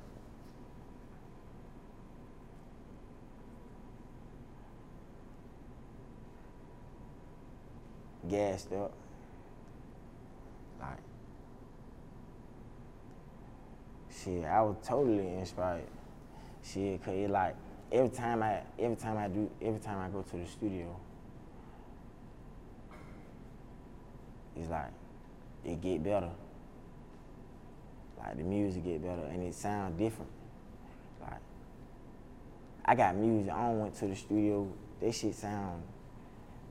gassed 8.32 8.72
up. 8.72 8.94
Like, 10.80 10.98
shit, 14.24 14.46
I 14.46 14.62
was 14.62 14.76
totally 14.84 15.28
inspired. 15.36 15.84
Shit, 16.64 17.04
cause 17.04 17.14
it 17.14 17.30
like 17.30 17.56
every 17.92 18.10
time 18.10 18.44
I, 18.44 18.62
every 18.80 18.96
time 18.96 19.18
I 19.18 19.28
do, 19.28 19.50
every 19.62 19.80
time 19.80 20.00
I 20.00 20.10
go 20.10 20.22
to 20.22 20.38
the 20.38 20.46
studio, 20.46 20.96
it's 24.56 24.70
like 24.70 24.92
it 25.66 25.82
get 25.82 26.04
better. 26.04 26.30
Like 28.18 28.38
the 28.38 28.44
music 28.44 28.84
get 28.84 29.02
better 29.02 29.24
and 29.32 29.44
it 29.44 29.56
sound 29.56 29.98
different. 29.98 30.30
Like 31.22 31.40
I 32.86 32.96
got 32.96 33.16
music. 33.16 33.52
I 33.52 33.72
went 33.72 33.96
to 33.96 34.08
the 34.08 34.16
studio. 34.16 34.72
That 35.02 35.14
shit 35.14 35.34
sound 35.34 35.82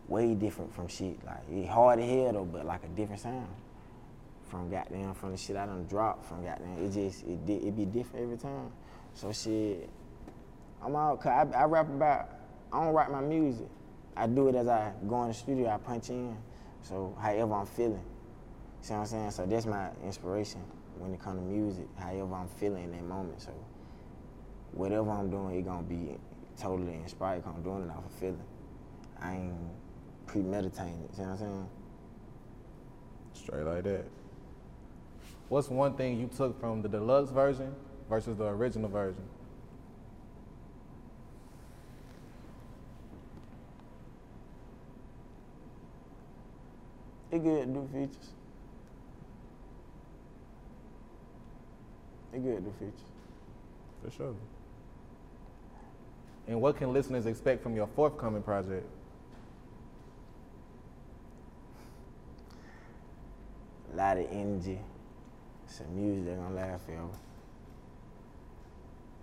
way 0.06 0.34
different 0.34 0.72
from 0.72 0.86
shit. 0.86 1.18
Like 1.24 1.42
it 1.50 1.68
hard 1.68 1.98
to 1.98 2.06
hear 2.06 2.32
though, 2.32 2.44
but 2.44 2.64
like 2.64 2.84
a 2.84 2.88
different 2.88 3.20
sound. 3.20 3.48
From 4.50 4.68
goddamn 4.68 5.14
from 5.14 5.30
the 5.30 5.36
shit 5.36 5.56
I 5.56 5.64
done 5.64 5.86
dropped 5.86 6.24
from 6.24 6.42
goddamn 6.44 6.84
it 6.84 6.90
just 6.90 7.22
it 7.24 7.46
di- 7.46 7.68
it 7.68 7.76
be 7.76 7.84
different 7.84 8.24
every 8.24 8.36
time. 8.36 8.72
So 9.14 9.30
shit, 9.32 9.88
I'm 10.82 10.96
out. 10.96 11.20
Cause 11.20 11.46
I, 11.54 11.60
I 11.60 11.64
rap 11.64 11.88
about. 11.88 12.28
I 12.72 12.82
don't 12.82 12.92
write 12.92 13.12
my 13.12 13.20
music. 13.20 13.68
I 14.16 14.26
do 14.26 14.48
it 14.48 14.56
as 14.56 14.66
I 14.66 14.92
go 15.08 15.22
in 15.22 15.28
the 15.28 15.34
studio. 15.34 15.68
I 15.68 15.78
punch 15.78 16.10
in. 16.10 16.36
So 16.82 17.16
however 17.20 17.54
I'm 17.54 17.66
feeling. 17.66 18.02
See 18.80 18.92
what 18.92 19.00
I'm 19.00 19.06
saying? 19.06 19.30
So 19.30 19.46
that's 19.46 19.66
my 19.66 19.90
inspiration 20.04 20.62
when 20.98 21.14
it 21.14 21.20
comes 21.20 21.38
to 21.38 21.44
music. 21.44 21.86
However 21.96 22.34
I'm 22.34 22.48
feeling 22.48 22.82
in 22.84 22.90
that 22.90 23.04
moment. 23.04 23.40
So 23.40 23.52
whatever 24.72 25.10
I'm 25.12 25.30
doing, 25.30 25.56
it 25.58 25.62
gonna 25.62 25.82
be 25.84 26.16
totally 26.56 26.94
inspired. 26.94 27.44
'cause 27.44 27.52
I'm 27.56 27.62
doing 27.62 27.84
it 27.84 27.90
off 27.90 28.04
of 28.04 28.10
feeling. 28.12 28.42
I 29.20 29.36
ain't 29.36 29.54
premeditating 30.26 31.04
it. 31.08 31.14
See 31.14 31.22
what 31.22 31.30
I'm 31.30 31.36
saying? 31.38 31.68
Straight 33.34 33.62
like 33.64 33.84
that. 33.84 34.04
What's 35.50 35.68
one 35.68 35.94
thing 35.94 36.16
you 36.20 36.28
took 36.28 36.60
from 36.60 36.80
the 36.80 36.88
deluxe 36.88 37.32
version 37.32 37.74
versus 38.08 38.38
the 38.38 38.44
original 38.44 38.88
version? 38.88 39.24
It 47.32 47.42
good 47.42 47.66
to 47.66 47.72
do 47.72 47.88
features. 47.92 48.30
It 52.32 52.44
good 52.44 52.56
to 52.56 52.60
do 52.62 52.72
features. 52.78 53.00
For 54.04 54.10
sure. 54.12 54.34
And 56.46 56.60
what 56.60 56.76
can 56.76 56.92
listeners 56.92 57.26
expect 57.26 57.60
from 57.60 57.74
your 57.74 57.88
forthcoming 57.88 58.44
project? 58.44 58.86
A 63.92 63.96
lot 63.96 64.16
of 64.16 64.28
energy. 64.30 64.78
Some 65.70 65.94
music 65.94 66.24
they're 66.24 66.36
gonna 66.36 66.54
laugh 66.54 66.84
forever. 66.84 67.08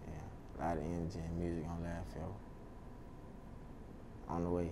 Yeah, 0.08 0.14
a 0.58 0.58
lot 0.64 0.78
of 0.78 0.84
energy 0.84 1.20
and 1.20 1.38
music 1.38 1.68
gonna 1.68 1.84
laugh 1.84 2.06
forever. 2.14 2.32
On 4.30 4.44
the 4.44 4.50
way. 4.50 4.70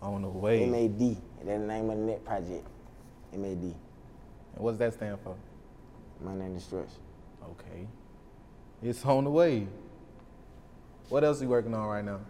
On 0.00 0.22
the 0.22 0.28
way. 0.28 0.66
MAD. 0.66 1.16
That's 1.42 1.60
the 1.60 1.66
name 1.66 1.90
of 1.90 1.98
the 1.98 2.04
net 2.04 2.24
project. 2.24 2.64
MAD. 3.32 3.62
And 3.62 3.74
what 4.54 4.70
does 4.72 4.78
that 4.78 4.94
stand 4.94 5.18
for? 5.24 5.34
Money 6.20 6.44
and 6.44 6.54
Destruction. 6.56 7.00
Okay. 7.42 7.88
It's 8.82 9.04
on 9.04 9.24
the 9.24 9.30
way. 9.30 9.66
What 11.08 11.24
else 11.24 11.40
are 11.40 11.44
you 11.44 11.50
working 11.50 11.74
on 11.74 11.86
right 11.88 12.04
now? 12.04 12.20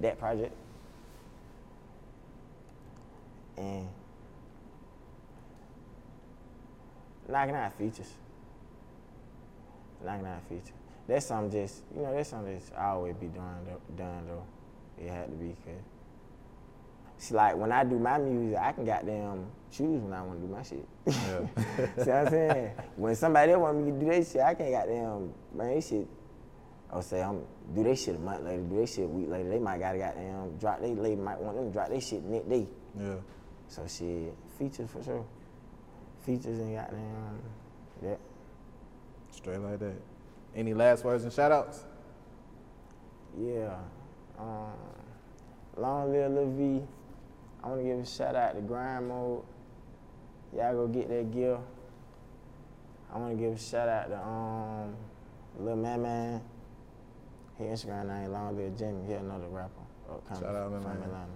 That 0.00 0.18
project. 0.18 0.54
And 3.56 3.88
knocking 7.28 7.54
out 7.54 7.76
features. 7.78 8.12
Knocking 10.04 10.26
out 10.26 10.42
features. 10.48 10.72
That's 11.08 11.26
something 11.26 11.50
just, 11.50 11.82
you 11.94 12.02
know, 12.02 12.14
that's 12.14 12.30
something 12.30 12.52
that's 12.52 12.70
always 12.76 13.14
be 13.14 13.26
done, 13.28 13.64
though, 13.64 13.80
done 13.96 14.26
though. 14.26 14.44
It 14.98 15.10
had 15.10 15.26
to 15.26 15.36
be, 15.36 15.54
cause 15.64 15.82
see, 17.18 17.34
like 17.34 17.56
when 17.56 17.70
I 17.70 17.84
do 17.84 17.98
my 17.98 18.18
music, 18.18 18.58
I 18.58 18.72
can 18.72 18.84
goddamn 18.84 19.46
choose 19.70 20.02
when 20.02 20.12
I 20.12 20.22
want 20.22 20.40
to 20.40 20.46
do 20.46 20.52
my 20.52 20.62
shit. 20.62 20.86
Yeah. 21.06 22.02
See 22.02 22.10
what 22.10 22.26
I'm 22.26 22.30
saying? 22.30 22.70
When 22.96 23.14
somebody 23.14 23.52
else 23.52 23.60
want 23.60 23.78
me 23.78 23.92
to 23.92 23.98
do 23.98 24.06
their 24.06 24.24
shit, 24.24 24.40
I 24.40 24.54
can't 24.54 24.72
goddamn 24.72 25.32
man 25.54 25.68
their 25.70 25.82
shit. 25.82 26.06
Or 26.90 27.02
say 27.02 27.22
I'm 27.22 27.42
do 27.74 27.82
their 27.82 27.96
shit 27.96 28.16
a 28.16 28.18
month 28.18 28.44
later, 28.44 28.62
do 28.62 28.76
their 28.76 28.86
shit 28.86 29.04
a 29.04 29.08
week 29.08 29.28
later. 29.28 29.48
They 29.48 29.58
might 29.58 29.78
gotta 29.78 29.98
goddamn 29.98 30.56
drop 30.58 30.80
They 30.80 30.94
label, 30.94 31.22
might 31.22 31.40
want 31.40 31.56
them 31.56 31.66
to 31.66 31.72
drop 31.72 31.88
their 31.88 32.00
shit 32.00 32.24
next 32.24 32.48
day. 32.48 32.66
Yeah. 32.98 33.16
So 33.68 33.86
shit, 33.86 34.34
features 34.58 34.90
for 34.90 35.02
sure. 35.02 35.24
Features 36.26 36.58
and 36.58 36.74
goddamn 36.74 37.40
that. 38.02 38.18
Straight 39.30 39.60
like 39.60 39.78
that. 39.78 39.94
Any 40.56 40.74
last 40.74 41.04
words 41.04 41.22
and 41.22 41.32
shout 41.32 41.52
outs? 41.52 41.84
Yeah. 43.38 43.76
Um, 44.36 44.72
long 45.76 46.12
live 46.12 46.32
Lil 46.32 46.50
V. 46.50 46.82
I 47.62 47.68
want 47.68 47.80
to 47.80 47.86
give 47.86 47.98
a 48.00 48.06
shout 48.06 48.34
out 48.34 48.56
to 48.56 48.60
Grind 48.60 49.08
Mode. 49.08 49.42
Y'all 50.56 50.74
go 50.74 50.88
get 50.88 51.08
that 51.10 51.30
gear. 51.30 51.58
I 53.14 53.18
want 53.18 53.38
to 53.38 53.42
give 53.42 53.52
a 53.52 53.58
shout 53.58 53.88
out 53.88 54.08
to 54.08 54.18
um, 54.18 54.96
Lil 55.60 55.76
Man 55.76 56.02
Man. 56.02 56.40
His 57.56 57.84
Instagram 57.84 58.08
name 58.08 58.32
Long 58.32 58.56
Live 58.56 58.76
Jimmy. 58.76 59.06
He 59.06 59.12
another 59.12 59.46
rapper 59.48 59.70
upcoming 60.10 60.42
Shout 60.42 60.56
out, 60.56 60.72
Man 60.72 60.82
Man. 60.82 61.02
Atlanta. 61.02 61.26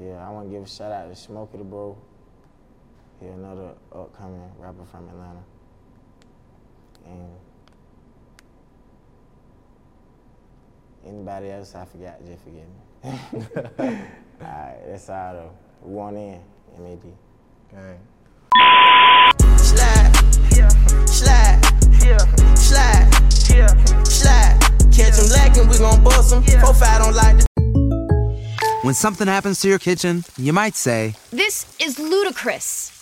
Yeah, 0.00 0.26
I 0.26 0.30
want 0.30 0.48
to 0.48 0.54
give 0.54 0.62
a 0.62 0.68
shout 0.68 0.92
out 0.92 1.08
to 1.08 1.16
Smokey 1.16 1.58
the 1.58 1.64
Bro. 1.64 1.98
He 3.22 3.28
another 3.28 3.74
upcoming 3.94 4.50
rapper 4.58 4.84
from 4.90 5.08
Atlanta. 5.08 5.44
And 7.06 7.30
Anybody 11.06 11.50
else 11.50 11.74
I 11.74 11.84
forgot, 11.84 12.24
just 12.24 12.42
forgive 12.42 12.62
me. 12.62 12.78
all 13.78 13.96
right, 14.40 14.78
that's 14.86 15.08
all 15.08 15.32
though. 15.34 15.50
We 15.82 15.94
want 15.94 16.16
in, 16.16 16.40
MAD. 16.78 17.02
Gang. 17.70 17.98
Slide, 19.58 20.12
slide, 21.08 21.60
slide, 22.56 24.06
slide. 24.06 24.58
Catch 24.92 25.18
'em 25.18 25.28
lacking, 25.30 25.68
we 25.68 25.78
gon' 25.78 26.02
bust 26.04 26.32
'em. 26.32 26.42
Four 26.60 26.74
five 26.74 27.02
don't 27.02 27.14
like 27.14 27.38
the 27.38 28.78
When 28.82 28.94
something 28.94 29.26
happens 29.28 29.60
to 29.60 29.68
your 29.68 29.78
kitchen, 29.78 30.24
you 30.36 30.52
might 30.52 30.74
say, 30.76 31.14
This 31.30 31.66
is 31.80 31.98
ludicrous. 31.98 33.01